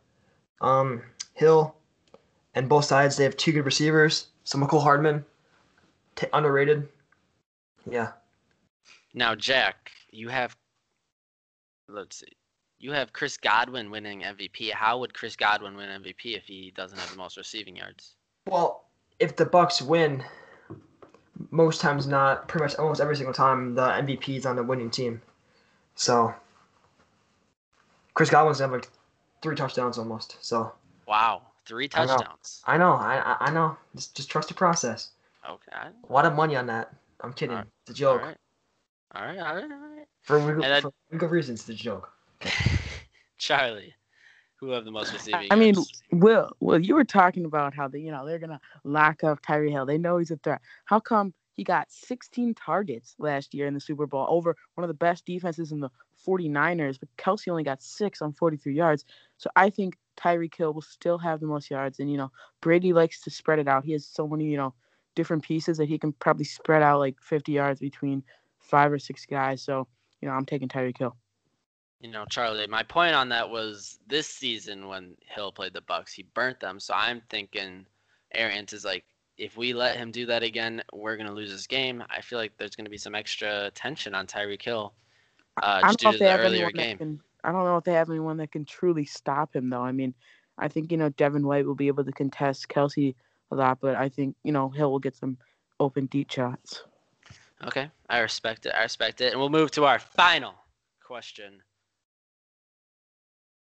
um, 0.61 1.03
Hill, 1.35 1.75
and 2.55 2.69
both 2.69 2.85
sides 2.85 3.17
they 3.17 3.25
have 3.25 3.37
two 3.37 3.53
good 3.53 3.65
receivers. 3.65 4.29
So 4.45 4.59
Mecole 4.59 4.83
Hardman 4.83 5.25
t- 6.17 6.27
underrated. 6.33 6.89
Yeah. 7.89 8.13
Now, 9.15 9.35
Jack, 9.35 9.91
you 10.11 10.29
have 10.29 10.57
let's 11.89 12.21
see. 12.21 12.27
You 12.79 12.93
have 12.93 13.13
Chris 13.13 13.37
Godwin 13.37 13.91
winning 13.91 14.23
MVP. 14.23 14.73
How 14.73 14.99
would 14.99 15.13
Chris 15.13 15.37
Godwin 15.37 15.77
win 15.77 16.03
MVP 16.03 16.37
if 16.37 16.45
he 16.45 16.73
doesn't 16.75 16.99
have 16.99 17.11
the 17.11 17.17
most 17.17 17.37
receiving 17.37 17.77
yards? 17.77 18.15
Well, 18.47 18.87
if 19.21 19.37
the 19.37 19.47
Bucs 19.47 19.83
win, 19.83 20.25
most 21.51 21.81
times 21.81 22.07
not, 22.07 22.49
pretty 22.49 22.65
much 22.65 22.75
almost 22.77 23.01
every 23.01 23.15
single 23.15 23.35
time 23.35 23.75
the 23.75 23.83
MVP 23.83 24.39
is 24.39 24.47
on 24.47 24.57
the 24.57 24.63
winning 24.63 24.91
team. 24.91 25.23
So 25.95 26.35
Chris 28.15 28.31
Godwin's 28.31 28.59
have 28.59 28.73
like 28.73 28.89
three 29.43 29.55
touchdowns 29.55 29.99
almost. 29.99 30.37
So 30.45 30.73
Wow, 31.07 31.43
three 31.67 31.89
touchdowns. 31.89 32.63
I 32.67 32.79
know, 32.79 32.93
I 32.93 33.17
know, 33.17 33.23
I, 33.25 33.37
I 33.41 33.51
know. 33.51 33.77
Just 33.95 34.17
just 34.17 34.31
trust 34.31 34.49
the 34.49 34.55
process. 34.55 35.11
Okay. 35.49 35.89
A 36.09 36.13
lot 36.13 36.27
of 36.27 36.35
money 36.35 36.57
on 36.57 36.67
that. 36.67 36.93
I'm 37.21 37.33
kidding. 37.33 37.57
Right. 37.57 37.67
It's 37.83 37.91
a 37.93 37.95
joke. 37.95 38.21
All 38.21 38.27
right. 38.29 38.37
All 39.15 39.23
right. 39.23 39.39
All 39.39 39.55
right. 39.55 39.65
All 39.65 39.97
right. 39.97 40.07
For 40.23 40.39
legal, 40.39 40.63
then, 40.63 40.83
for 40.83 40.93
legal 41.11 41.29
reasons, 41.29 41.61
it's 41.61 41.69
a 41.69 41.75
joke. 41.75 42.13
Charlie, 43.39 43.95
who 44.61 44.71
have 44.71 44.85
the 44.85 44.91
most 44.91 45.13
receiving? 45.13 45.49
I 45.51 45.57
mean, 45.57 45.75
Will, 46.13 46.51
Will, 46.61 46.79
you 46.79 46.95
were 46.95 47.05
talking 47.05 47.45
about 47.45 47.75
how 47.75 47.89
they, 47.89 47.99
you 47.99 48.11
know, 48.11 48.27
they're 48.27 48.39
gonna 48.39 48.61
lock 48.85 49.25
up 49.25 49.43
Tyreek 49.43 49.71
Hill. 49.71 49.87
They 49.87 49.99
know 49.99 50.19
he's 50.19 50.31
a 50.31 50.37
threat. 50.37 50.61
How 50.85 51.01
come 51.01 51.33
he 51.61 51.65
got 51.65 51.91
16 51.91 52.55
targets 52.55 53.15
last 53.19 53.53
year 53.53 53.67
in 53.67 53.75
the 53.75 53.81
Super 53.81 54.07
Bowl 54.07 54.27
over 54.29 54.57
one 54.75 54.85
of 54.85 54.89
the 54.89 54.95
best 54.95 55.27
defenses 55.27 55.73
in 55.73 55.81
the 55.81 55.91
49ers, 56.27 56.99
but 56.99 57.09
Kelce 57.17 57.49
only 57.49 57.63
got 57.63 57.83
six 57.83 58.23
on 58.23 58.33
43 58.33 58.75
yards. 58.75 59.05
So 59.37 59.51
I 59.57 59.69
think 59.69 59.99
Tyreek 60.17 60.55
Hill 60.55 60.73
will 60.73 60.83
still 60.83 61.19
have 61.19 61.41
the 61.41 61.47
most 61.47 61.71
yards. 61.71 62.01
And, 62.01 62.11
you 62.11 62.17
know, 62.17 62.31
Brady 62.61 62.93
likes 62.93 63.21
to 63.23 63.31
spread 63.31 63.59
it 63.59 63.69
out. 63.69 63.85
He 63.85 63.93
has 63.93 64.07
so 64.07 64.27
many, 64.27 64.45
you 64.45 64.57
know, 64.57 64.75
different 65.15 65.43
pieces 65.43 65.77
that 65.79 65.89
he 65.89 65.99
can 65.99 66.13
probably 66.13 66.45
spread 66.45 66.83
out 66.83 66.99
like 66.99 67.17
50 67.21 67.53
yards 67.53 67.81
between 67.81 68.23
five 68.59 68.93
or 68.93 68.99
six 68.99 69.27
guys. 69.27 69.63
So, 69.63 69.87
you 70.21 70.29
know, 70.29 70.35
I'm 70.35 70.47
taking 70.47 70.69
Tyreek 70.69 70.99
Hill. 70.99 71.17
You 72.01 72.11
know, 72.11 72.25
Charlie, 72.31 72.67
my 72.67 72.83
point 72.83 73.15
on 73.15 73.29
that 73.29 73.51
was 73.51 73.99
this 74.07 74.27
season 74.27 74.89
when 74.89 75.17
Hill 75.21 75.53
played 75.53 75.75
the 75.75 75.83
Bucs, 75.83 76.13
he 76.13 76.25
burnt 76.35 76.59
them. 76.59 76.81
So 76.81 76.95
I'm 76.95 77.21
thinking 77.29 77.87
Arians 78.35 78.73
is 78.73 78.85
like, 78.85 79.05
if 79.37 79.57
we 79.57 79.73
let 79.73 79.97
him 79.97 80.11
do 80.11 80.27
that 80.27 80.43
again, 80.43 80.83
we're 80.93 81.17
gonna 81.17 81.33
lose 81.33 81.51
this 81.51 81.67
game. 81.67 82.03
I 82.11 82.21
feel 82.21 82.39
like 82.39 82.53
there's 82.57 82.75
gonna 82.75 82.91
be 82.91 82.99
some 82.99 83.15
extra 83.15 83.71
tension 83.75 84.15
on 84.15 84.27
Tyreek 84.27 84.63
Hill 84.63 84.95
uh, 85.63 85.83
just 85.83 85.99
due 85.99 86.13
to 86.13 86.19
the 86.19 86.39
earlier 86.39 86.71
game. 86.71 86.99
Can, 86.99 87.21
I 87.45 87.53
don't 87.53 87.65
know 87.65 87.77
if 87.77 87.85
they 87.85 87.93
have 87.93 88.11
anyone 88.11 88.37
that 88.39 88.53
can 88.53 88.65
truly 88.65 89.05
stop 89.05 89.55
him, 89.55 89.71
though. 89.71 89.83
I 89.83 89.93
mean, 89.93 90.15
I 90.59 90.69
think 90.69 90.91
you 90.91 90.99
know 90.99 91.09
Devin 91.11 91.47
White 91.47 91.67
will 91.67 91.75
be 91.75 91.89
able 91.89 92.05
to 92.05 92.13
contest 92.13 92.69
Kelce 92.69 93.15
a 93.51 93.55
lot, 93.55 93.79
but 93.81 93.97
I 93.97 94.09
think 94.09 94.37
you 94.45 94.53
know 94.53 94.69
Hill 94.69 94.91
will 94.91 94.99
get 94.99 95.17
some 95.17 95.39
open 95.79 96.07
deep 96.07 96.31
shots. 96.31 96.85
Okay, 97.65 97.91
I 98.09 98.21
respect 98.21 98.67
it. 98.67 98.75
I 98.75 98.83
respect 98.83 99.21
it, 99.21 99.33
and 99.33 99.41
we'll 99.41 99.51
move 99.51 99.71
to 99.73 99.85
our 99.85 99.99
final 99.99 100.55
question. 101.03 101.63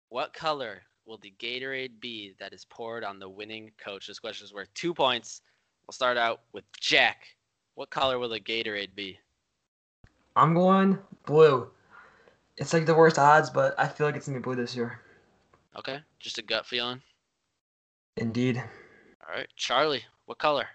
What 0.10 0.34
color 0.34 0.82
will 1.06 1.20
the 1.20 1.34
Gatorade 1.40 2.00
be 2.00 2.34
that 2.40 2.52
is 2.52 2.66
poured 2.66 3.04
on 3.04 3.20
the 3.20 3.30
winning 3.30 3.72
coach? 3.78 4.08
This 4.08 4.18
question 4.18 4.44
is 4.44 4.54
worth 4.54 4.74
two 4.74 4.92
points. 4.92 5.42
We'll 5.86 5.94
start 5.94 6.18
out 6.18 6.42
with 6.52 6.64
Jack. 6.80 7.28
What 7.76 7.92
color 7.92 8.18
will 8.18 8.30
the 8.30 8.40
Gatorade 8.40 8.96
be? 8.96 9.20
I'm 10.36 10.56
going 10.56 10.98
blue. 11.28 11.70
It's 12.58 12.74
like 12.74 12.88
the 12.88 12.96
worst 12.96 13.20
odds, 13.20 13.52
but 13.52 13.80
I 13.80 13.88
feel 13.88 14.08
like 14.08 14.16
it's 14.16 14.26
gonna 14.26 14.40
be 14.40 14.44
blue 14.44 14.56
this 14.56 14.76
year. 14.76 15.00
Okay, 15.78 16.00
just 16.20 16.40
a 16.40 16.42
gut 16.42 16.66
feeling. 16.66 17.04
Indeed. 18.18 18.58
All 18.58 19.36
right, 19.36 19.48
Charlie, 19.56 20.04
what 20.26 20.40
color? 20.40 20.66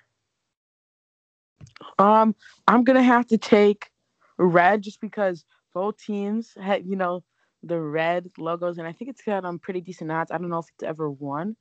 Um, 1.99 2.37
I'm 2.69 2.85
gonna 2.85 3.03
have 3.03 3.27
to 3.29 3.39
take 3.39 3.91
red 4.39 4.83
just 4.83 5.01
because 5.01 5.45
both 5.73 5.99
teams 5.99 6.55
had, 6.61 6.87
you 6.87 6.95
know, 6.95 7.25
the 7.65 7.81
red 7.81 8.31
logos, 8.39 8.79
and 8.79 8.87
I 8.87 8.93
think 8.93 9.11
it's 9.11 9.23
got 9.23 9.45
um 9.45 9.59
pretty 9.59 9.81
decent 9.81 10.13
odds. 10.13 10.31
I 10.31 10.39
don't 10.39 10.51
know 10.51 10.59
if 10.59 10.69
it's 10.75 10.85
ever 10.85 11.11
won, 11.11 11.57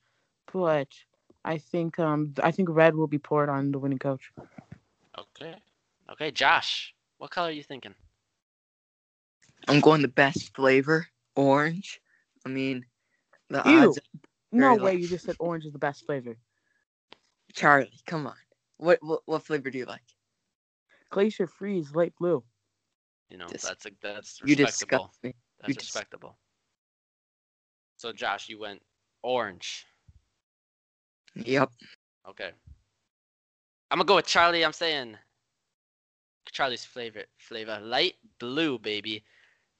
but 0.52 0.89
I 1.44 1.58
think 1.58 2.00
um 2.00 2.34
I 2.44 2.52
think 2.52 2.70
red 2.72 2.96
will 2.96 3.08
be 3.08 3.20
poured 3.20 3.50
on 3.50 3.72
the 3.72 3.80
winning 3.80 4.00
coach. 4.00 4.32
Okay. 5.18 5.56
Okay, 6.12 6.32
Josh, 6.32 6.94
what 7.18 7.32
color 7.32 7.50
are 7.50 7.52
you 7.52 7.63
thinking? 7.63 7.96
I'm 9.68 9.82
going 9.82 10.02
the 10.02 10.08
best 10.08 10.56
flavor, 10.56 11.08
orange. 11.36 12.02
I 12.46 12.50
mean, 12.50 12.86
the 13.50 13.63
Ew. 13.63 13.68
odds. 13.68 14.00
No 14.52 14.76
way! 14.76 14.96
You 14.96 15.08
just 15.08 15.26
said 15.26 15.36
orange 15.39 15.66
is 15.66 15.74
the 15.74 15.80
best 15.80 16.06
flavor. 16.06 16.38
Charlie, 17.54 18.02
come 18.06 18.28
on. 18.28 18.36
What 18.78 19.00
what, 19.04 19.22
what 19.26 19.44
flavor 19.44 19.70
do 19.70 19.78
you 19.78 19.86
like? 19.86 20.04
Glacier 21.10 21.48
Freeze, 21.48 21.94
light 21.96 22.16
blue. 22.18 22.44
You 23.30 23.38
know, 23.38 23.48
Dis- 23.48 23.63
that's 23.63 23.86
a, 23.86 23.92
that's 24.02 24.42
respectable. 24.42 24.50
You 24.50 24.56
disgust 24.56 25.24
me. 25.24 25.34
That's 25.63 25.76
you 25.76 25.82
respectable. 25.82 26.38
Dis- 27.97 27.97
so 27.97 28.13
Josh, 28.13 28.49
you 28.49 28.60
went 28.60 28.84
orange. 29.23 29.88
Yep. 31.36 31.71
Okay. 32.30 32.54
I'm 33.91 33.99
gonna 33.99 34.08
go 34.08 34.15
with 34.17 34.28
Charlie. 34.28 34.65
I'm 34.65 34.73
saying 34.73 35.17
Charlie's 36.52 36.86
favorite 36.86 37.30
flavor, 37.38 37.80
light 37.82 38.15
blue, 38.39 38.80
baby. 38.80 39.26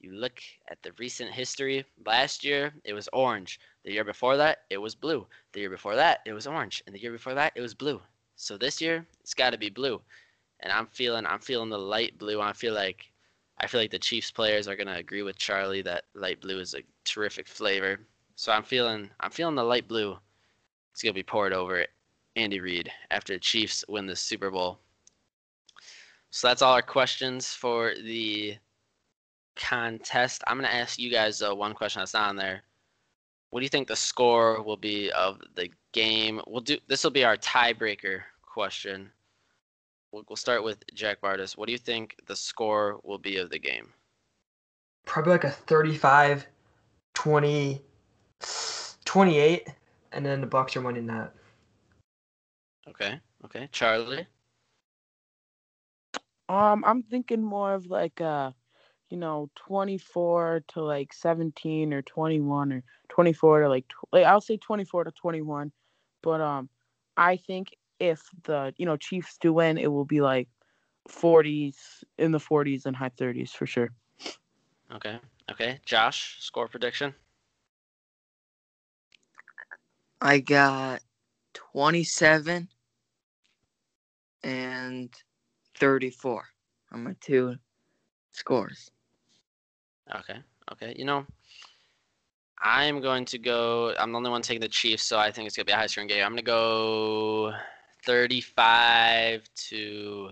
You 0.00 0.12
look 0.14 0.42
at 0.70 0.82
the 0.82 0.92
recent 0.98 1.32
history. 1.32 1.84
Last 2.06 2.44
year 2.44 2.74
it 2.84 2.94
was 2.94 3.08
orange. 3.12 3.60
The 3.84 3.92
year 3.92 4.04
before 4.04 4.36
that 4.38 4.64
it 4.70 4.78
was 4.78 4.94
blue. 4.94 5.26
The 5.52 5.60
year 5.60 5.70
before 5.70 5.96
that 5.96 6.22
it 6.26 6.34
was 6.34 6.46
orange, 6.46 6.82
and 6.86 6.94
the 6.94 7.00
year 7.02 7.12
before 7.12 7.34
that 7.34 7.52
it 7.56 7.62
was 7.62 7.74
blue. 7.74 8.02
So 8.36 8.58
this 8.58 8.80
year 8.82 9.06
it's 9.20 9.34
got 9.34 9.50
to 9.50 9.58
be 9.58 9.70
blue, 9.70 10.02
and 10.60 10.72
I'm 10.72 10.86
feeling 10.86 11.26
I'm 11.26 11.40
feeling 11.40 11.70
the 11.70 11.78
light 11.78 12.18
blue. 12.18 12.40
I 12.42 12.52
feel 12.52 12.74
like 12.74 13.12
I 13.58 13.66
feel 13.66 13.80
like 13.80 13.90
the 13.90 13.98
Chiefs 13.98 14.30
players 14.30 14.68
are 14.68 14.76
gonna 14.76 14.96
agree 14.96 15.22
with 15.22 15.38
Charlie 15.38 15.82
that 15.82 16.04
light 16.14 16.40
blue 16.40 16.60
is 16.60 16.74
a 16.74 16.82
terrific 17.04 17.46
flavor. 17.46 18.00
So 18.36 18.52
I'm 18.52 18.64
feeling 18.64 19.10
I'm 19.20 19.30
feeling 19.30 19.54
the 19.54 19.64
light 19.64 19.88
blue. 19.88 20.18
It's 20.92 21.02
gonna 21.02 21.12
be 21.14 21.22
poured 21.22 21.52
over 21.52 21.86
Andy 22.36 22.60
Reid 22.60 22.90
after 23.10 23.34
the 23.34 23.40
Chiefs 23.40 23.84
win 23.88 24.06
the 24.06 24.16
Super 24.16 24.50
Bowl. 24.50 24.78
So 26.30 26.48
that's 26.48 26.62
all 26.62 26.74
our 26.74 26.82
questions 26.82 27.54
for 27.54 27.94
the 27.94 28.56
contest. 29.54 30.42
I'm 30.46 30.60
to 30.60 30.74
ask 30.74 30.98
you 30.98 31.10
guys 31.10 31.42
uh, 31.42 31.54
one 31.54 31.74
question 31.74 32.00
that's 32.00 32.14
not 32.14 32.28
on 32.28 32.36
there. 32.36 32.62
What 33.50 33.60
do 33.60 33.64
you 33.64 33.70
think 33.70 33.86
the 33.86 33.94
score 33.94 34.60
will 34.62 34.76
be 34.76 35.12
of 35.12 35.40
the 35.54 35.70
game? 35.92 36.40
We'll 36.48 36.60
do 36.60 36.78
this 36.88 37.04
will 37.04 37.12
be 37.12 37.24
our 37.24 37.36
tiebreaker 37.36 38.22
question. 38.42 39.10
We'll, 40.14 40.22
we'll 40.28 40.36
start 40.36 40.62
with 40.62 40.84
Jack 40.94 41.20
Bardis. 41.20 41.56
What 41.56 41.66
do 41.66 41.72
you 41.72 41.78
think 41.78 42.14
the 42.26 42.36
score 42.36 43.00
will 43.02 43.18
be 43.18 43.38
of 43.38 43.50
the 43.50 43.58
game? 43.58 43.92
Probably 45.06 45.32
like 45.32 45.42
a 45.42 45.50
35 45.50 46.46
20 47.14 47.82
28 49.04 49.68
and 50.12 50.24
then 50.24 50.40
the 50.40 50.46
Bucs 50.46 50.76
are 50.76 50.82
winning 50.82 51.08
that. 51.08 51.34
Okay. 52.88 53.18
Okay. 53.44 53.68
Charlie. 53.72 54.28
Um, 56.48 56.84
I'm 56.86 57.02
thinking 57.02 57.42
more 57.42 57.74
of 57.74 57.86
like 57.86 58.20
uh, 58.20 58.52
you 59.10 59.16
know, 59.16 59.50
24 59.56 60.62
to 60.68 60.82
like 60.84 61.12
17 61.12 61.92
or 61.92 62.02
21 62.02 62.72
or 62.72 62.84
24 63.08 63.62
to 63.62 63.68
like, 63.68 63.88
tw- 63.88 64.12
like 64.12 64.26
I'll 64.26 64.40
say 64.40 64.58
24 64.58 65.04
to 65.04 65.10
21, 65.10 65.72
but 66.22 66.40
um, 66.40 66.68
I 67.16 67.36
think 67.36 67.76
if 68.08 68.22
the 68.44 68.74
you 68.76 68.86
know 68.86 68.96
Chiefs 68.96 69.38
do 69.40 69.52
win, 69.52 69.78
it 69.78 69.90
will 69.90 70.04
be 70.04 70.20
like 70.20 70.48
40s 71.08 71.76
in 72.18 72.32
the 72.32 72.38
40s 72.38 72.86
and 72.86 72.96
high 72.96 73.10
30s 73.10 73.50
for 73.50 73.66
sure. 73.66 73.90
Okay. 74.94 75.18
Okay. 75.50 75.80
Josh, 75.84 76.36
score 76.40 76.68
prediction. 76.68 77.14
I 80.20 80.38
got 80.38 81.00
27 81.52 82.68
and 84.42 85.10
34 85.78 86.44
on 86.92 87.04
my 87.04 87.14
two 87.20 87.56
scores. 88.32 88.90
Okay. 90.14 90.38
Okay. 90.72 90.94
You 90.96 91.04
know, 91.04 91.26
I'm 92.62 93.00
going 93.00 93.24
to 93.26 93.38
go. 93.38 93.94
I'm 93.98 94.12
the 94.12 94.18
only 94.18 94.30
one 94.30 94.42
taking 94.42 94.60
the 94.60 94.68
Chiefs, 94.68 95.02
so 95.02 95.18
I 95.18 95.30
think 95.30 95.46
it's 95.46 95.56
gonna 95.56 95.66
be 95.66 95.72
a 95.72 95.76
high 95.76 95.86
scoring 95.86 96.08
game. 96.08 96.24
I'm 96.24 96.32
gonna 96.32 96.42
go 96.42 97.52
35 98.04 99.48
to 99.68 100.30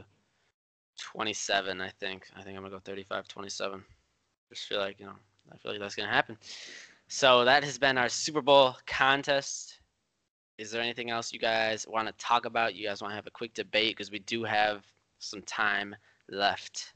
27. 0.98 1.80
I 1.80 1.88
think. 1.88 2.28
I 2.36 2.42
think 2.42 2.56
I'm 2.56 2.62
gonna 2.62 2.74
go 2.74 2.80
35 2.80 3.28
27. 3.28 3.84
Just 4.50 4.66
feel 4.66 4.78
like 4.78 5.00
you 5.00 5.06
know. 5.06 5.16
I 5.52 5.56
feel 5.58 5.72
like 5.72 5.80
that's 5.80 5.94
gonna 5.94 6.08
happen. 6.08 6.38
So 7.08 7.44
that 7.44 7.64
has 7.64 7.78
been 7.78 7.98
our 7.98 8.08
Super 8.08 8.40
Bowl 8.40 8.76
contest. 8.86 9.80
Is 10.58 10.70
there 10.70 10.82
anything 10.82 11.10
else 11.10 11.32
you 11.32 11.38
guys 11.38 11.86
want 11.88 12.06
to 12.06 12.14
talk 12.24 12.46
about? 12.46 12.74
You 12.74 12.86
guys 12.86 13.02
want 13.02 13.12
to 13.12 13.16
have 13.16 13.26
a 13.26 13.30
quick 13.30 13.54
debate 13.54 13.96
because 13.96 14.10
we 14.10 14.20
do 14.20 14.44
have 14.44 14.84
some 15.18 15.42
time 15.42 15.94
left. 16.28 16.92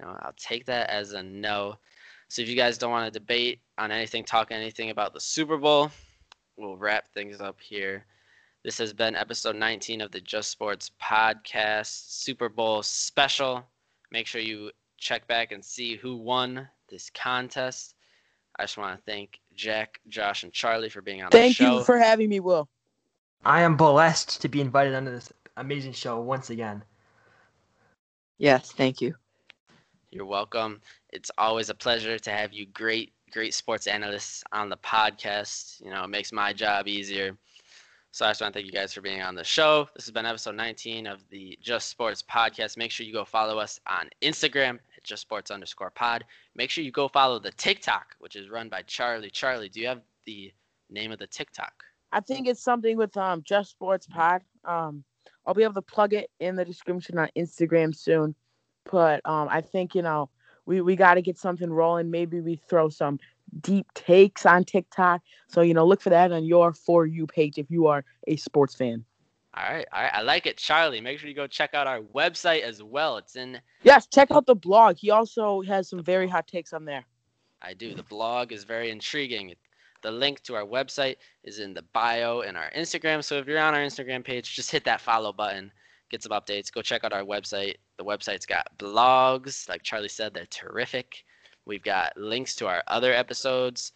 Know, 0.00 0.16
I'll 0.20 0.34
take 0.36 0.64
that 0.66 0.88
as 0.90 1.12
a 1.12 1.22
no. 1.22 1.76
So 2.30 2.42
if 2.42 2.48
you 2.48 2.54
guys 2.54 2.78
don't 2.78 2.92
want 2.92 3.12
to 3.12 3.18
debate 3.18 3.58
on 3.76 3.90
anything, 3.90 4.22
talk 4.22 4.52
anything 4.52 4.90
about 4.90 5.12
the 5.12 5.20
Super 5.20 5.56
Bowl, 5.56 5.90
we'll 6.56 6.76
wrap 6.76 7.08
things 7.12 7.40
up 7.40 7.60
here. 7.60 8.06
This 8.62 8.78
has 8.78 8.92
been 8.92 9.16
episode 9.16 9.56
19 9.56 10.00
of 10.00 10.12
the 10.12 10.20
Just 10.20 10.48
Sports 10.52 10.92
podcast, 11.02 12.12
Super 12.22 12.48
Bowl 12.48 12.84
special. 12.84 13.64
Make 14.12 14.28
sure 14.28 14.40
you 14.40 14.70
check 14.96 15.26
back 15.26 15.50
and 15.50 15.64
see 15.64 15.96
who 15.96 16.18
won 16.18 16.68
this 16.88 17.10
contest. 17.10 17.96
I 18.60 18.62
just 18.62 18.78
want 18.78 18.96
to 18.96 19.02
thank 19.10 19.40
Jack, 19.56 19.98
Josh, 20.06 20.44
and 20.44 20.52
Charlie 20.52 20.88
for 20.88 21.02
being 21.02 21.24
on 21.24 21.32
thank 21.32 21.56
the 21.56 21.64
show. 21.64 21.64
Thank 21.64 21.78
you 21.80 21.84
for 21.84 21.98
having 21.98 22.28
me, 22.28 22.38
Will. 22.38 22.68
I 23.44 23.62
am 23.62 23.76
blessed 23.76 24.40
to 24.42 24.48
be 24.48 24.60
invited 24.60 24.94
onto 24.94 25.10
this 25.10 25.32
amazing 25.56 25.94
show 25.94 26.20
once 26.20 26.48
again. 26.48 26.84
Yes, 28.38 28.70
thank 28.70 29.00
you. 29.00 29.16
You're 30.12 30.26
welcome. 30.26 30.80
It's 31.12 31.30
always 31.38 31.70
a 31.70 31.74
pleasure 31.74 32.18
to 32.18 32.30
have 32.30 32.52
you 32.52 32.66
great, 32.66 33.12
great 33.32 33.54
sports 33.54 33.86
analysts 33.86 34.44
on 34.52 34.68
the 34.68 34.76
podcast. 34.76 35.84
You 35.84 35.90
know, 35.90 36.04
it 36.04 36.08
makes 36.08 36.32
my 36.32 36.52
job 36.52 36.88
easier. 36.88 37.36
So 38.12 38.26
I 38.26 38.30
just 38.30 38.40
want 38.40 38.52
to 38.54 38.58
thank 38.58 38.66
you 38.66 38.72
guys 38.72 38.92
for 38.92 39.02
being 39.02 39.22
on 39.22 39.36
the 39.36 39.44
show. 39.44 39.88
This 39.94 40.06
has 40.06 40.12
been 40.12 40.26
episode 40.26 40.56
19 40.56 41.06
of 41.06 41.20
the 41.30 41.56
Just 41.62 41.88
Sports 41.88 42.22
podcast. 42.22 42.76
Make 42.76 42.90
sure 42.90 43.06
you 43.06 43.12
go 43.12 43.24
follow 43.24 43.58
us 43.58 43.78
on 43.86 44.10
Instagram 44.20 44.78
at 44.96 45.04
Just 45.04 45.22
Sports 45.22 45.52
underscore 45.52 45.90
pod. 45.90 46.24
Make 46.56 46.70
sure 46.70 46.82
you 46.82 46.90
go 46.90 47.06
follow 47.06 47.38
the 47.38 47.52
TikTok, 47.52 48.16
which 48.18 48.34
is 48.34 48.50
run 48.50 48.68
by 48.68 48.82
Charlie. 48.82 49.30
Charlie, 49.30 49.68
do 49.68 49.80
you 49.80 49.86
have 49.86 50.00
the 50.26 50.52
name 50.90 51.12
of 51.12 51.18
the 51.18 51.26
TikTok? 51.28 51.84
I 52.10 52.18
think 52.18 52.48
it's 52.48 52.62
something 52.62 52.96
with 52.96 53.16
um 53.16 53.42
Just 53.44 53.70
Sports 53.70 54.08
Pod. 54.08 54.42
Um, 54.64 55.04
I'll 55.46 55.54
be 55.54 55.62
able 55.62 55.74
to 55.74 55.82
plug 55.82 56.12
it 56.12 56.30
in 56.40 56.56
the 56.56 56.64
description 56.64 57.18
on 57.18 57.28
Instagram 57.36 57.94
soon. 57.94 58.34
But 58.90 59.20
um, 59.24 59.48
I 59.48 59.60
think 59.60 59.94
you 59.94 60.02
know 60.02 60.30
we 60.70 60.80
we 60.80 60.94
got 60.94 61.14
to 61.14 61.22
get 61.22 61.36
something 61.36 61.68
rolling. 61.68 62.10
Maybe 62.12 62.40
we 62.40 62.54
throw 62.54 62.88
some 62.88 63.18
deep 63.60 63.92
takes 63.94 64.46
on 64.46 64.64
TikTok. 64.64 65.20
So 65.48 65.62
you 65.62 65.74
know, 65.74 65.84
look 65.84 66.00
for 66.00 66.10
that 66.10 66.30
on 66.30 66.44
your 66.44 66.72
for 66.72 67.06
you 67.06 67.26
page 67.26 67.58
if 67.58 67.68
you 67.70 67.88
are 67.88 68.04
a 68.28 68.36
sports 68.36 68.76
fan. 68.76 69.04
All 69.52 69.64
right, 69.64 69.84
all 69.92 70.02
right, 70.02 70.14
I 70.14 70.22
like 70.22 70.46
it, 70.46 70.56
Charlie. 70.56 71.00
Make 71.00 71.18
sure 71.18 71.28
you 71.28 71.34
go 71.34 71.48
check 71.48 71.74
out 71.74 71.88
our 71.88 72.00
website 72.14 72.62
as 72.62 72.84
well. 72.84 73.16
It's 73.16 73.34
in. 73.34 73.60
Yes, 73.82 74.06
check 74.06 74.30
out 74.30 74.46
the 74.46 74.54
blog. 74.54 74.96
He 74.96 75.10
also 75.10 75.60
has 75.62 75.88
some 75.88 76.04
very 76.04 76.28
hot 76.28 76.46
takes 76.46 76.72
on 76.72 76.84
there. 76.84 77.04
I 77.60 77.74
do. 77.74 77.92
The 77.92 78.04
blog 78.04 78.52
is 78.52 78.62
very 78.62 78.90
intriguing. 78.90 79.52
The 80.02 80.12
link 80.12 80.40
to 80.44 80.54
our 80.54 80.64
website 80.64 81.16
is 81.42 81.58
in 81.58 81.74
the 81.74 81.82
bio 81.92 82.42
in 82.42 82.54
our 82.54 82.70
Instagram. 82.76 83.24
So 83.24 83.38
if 83.38 83.48
you're 83.48 83.58
on 83.58 83.74
our 83.74 83.80
Instagram 83.80 84.24
page, 84.24 84.54
just 84.54 84.70
hit 84.70 84.84
that 84.84 85.00
follow 85.00 85.32
button 85.32 85.72
get 86.10 86.22
some 86.22 86.32
updates. 86.32 86.72
Go 86.72 86.82
check 86.82 87.04
out 87.04 87.12
our 87.12 87.22
website. 87.22 87.76
The 87.96 88.04
website's 88.04 88.46
got 88.46 88.66
blogs. 88.78 89.68
Like 89.68 89.82
Charlie 89.82 90.08
said, 90.08 90.34
they're 90.34 90.46
terrific. 90.46 91.24
We've 91.66 91.82
got 91.82 92.16
links 92.16 92.56
to 92.56 92.66
our 92.66 92.82
other 92.88 93.12
episodes. 93.12 93.92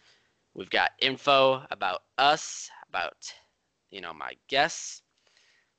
We've 0.53 0.69
got 0.69 0.91
info 0.99 1.63
about 1.71 2.03
us, 2.17 2.69
about 2.89 3.33
you 3.91 4.01
know 4.01 4.13
my 4.13 4.33
guests. 4.47 5.01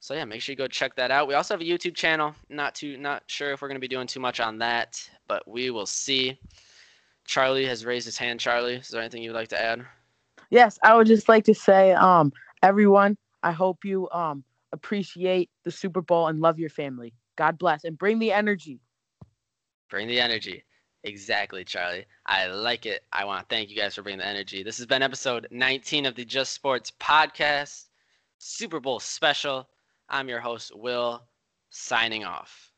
So 0.01 0.15
yeah, 0.15 0.25
make 0.25 0.43
sure 0.43 0.53
you 0.53 0.57
go 0.57 0.69
check 0.69 0.95
that 0.97 1.11
out. 1.11 1.27
We 1.27 1.35
also 1.35 1.55
have 1.55 1.61
a 1.63 1.65
YouTube 1.65 1.95
channel. 1.95 2.35
Not 2.51 2.75
too 2.75 2.97
not 2.99 3.23
sure 3.27 3.53
if 3.53 3.63
we're 3.63 3.69
gonna 3.69 3.81
be 3.81 3.89
doing 3.89 4.07
too 4.07 4.21
much 4.21 4.39
on 4.41 4.59
that, 4.59 5.09
but 5.27 5.49
we 5.49 5.71
will 5.71 5.87
see. 5.87 6.39
Charlie 7.25 7.67
has 7.67 7.85
raised 7.85 8.05
his 8.05 8.19
hand. 8.19 8.39
Charlie, 8.39 8.77
is 8.77 8.89
there 8.89 9.01
anything 9.01 9.23
you'd 9.23 9.33
like 9.33 9.49
to 9.49 9.61
add? 9.61 9.85
Yes, 10.51 10.79
I 10.85 10.95
would 10.95 11.09
just 11.09 11.29
like 11.29 11.45
to 11.47 11.55
say, 11.55 11.93
um, 11.93 12.33
everyone, 12.63 13.17
I 13.43 13.51
hope 13.51 13.85
you 13.85 14.09
um 14.11 14.45
appreciate 14.77 15.51
the 15.65 15.71
Super 15.71 16.01
Bowl 16.01 16.29
and 16.29 16.41
love 16.41 16.59
your 16.59 16.71
family. 16.71 17.15
God 17.37 17.59
bless 17.59 17.85
and 17.85 17.99
bring 17.99 18.19
the 18.19 18.33
energy. 18.33 18.81
Bring 19.91 20.09
the 20.09 20.21
energy. 20.21 20.65
Exactly, 21.05 21.65
Charlie. 21.65 22.05
I 22.27 22.47
like 22.47 22.87
it. 22.87 23.05
I 23.13 23.25
want 23.25 23.49
to 23.49 23.55
thank 23.55 23.71
you 23.71 23.77
guys 23.77 23.95
for 23.95 24.03
bringing 24.03 24.19
the 24.19 24.27
energy. 24.27 24.63
This 24.63 24.77
has 24.79 24.87
been 24.87 25.03
episode 25.03 25.47
19 25.51 26.07
of 26.07 26.15
the 26.15 26.25
Just 26.25 26.53
Sports 26.53 26.93
podcast, 27.01 27.85
Super 28.39 28.81
Bowl 28.81 28.99
special. 28.99 29.69
I'm 30.09 30.29
your 30.29 30.41
host, 30.41 30.73
Will, 30.75 31.23
signing 31.71 32.25
off. 32.25 32.73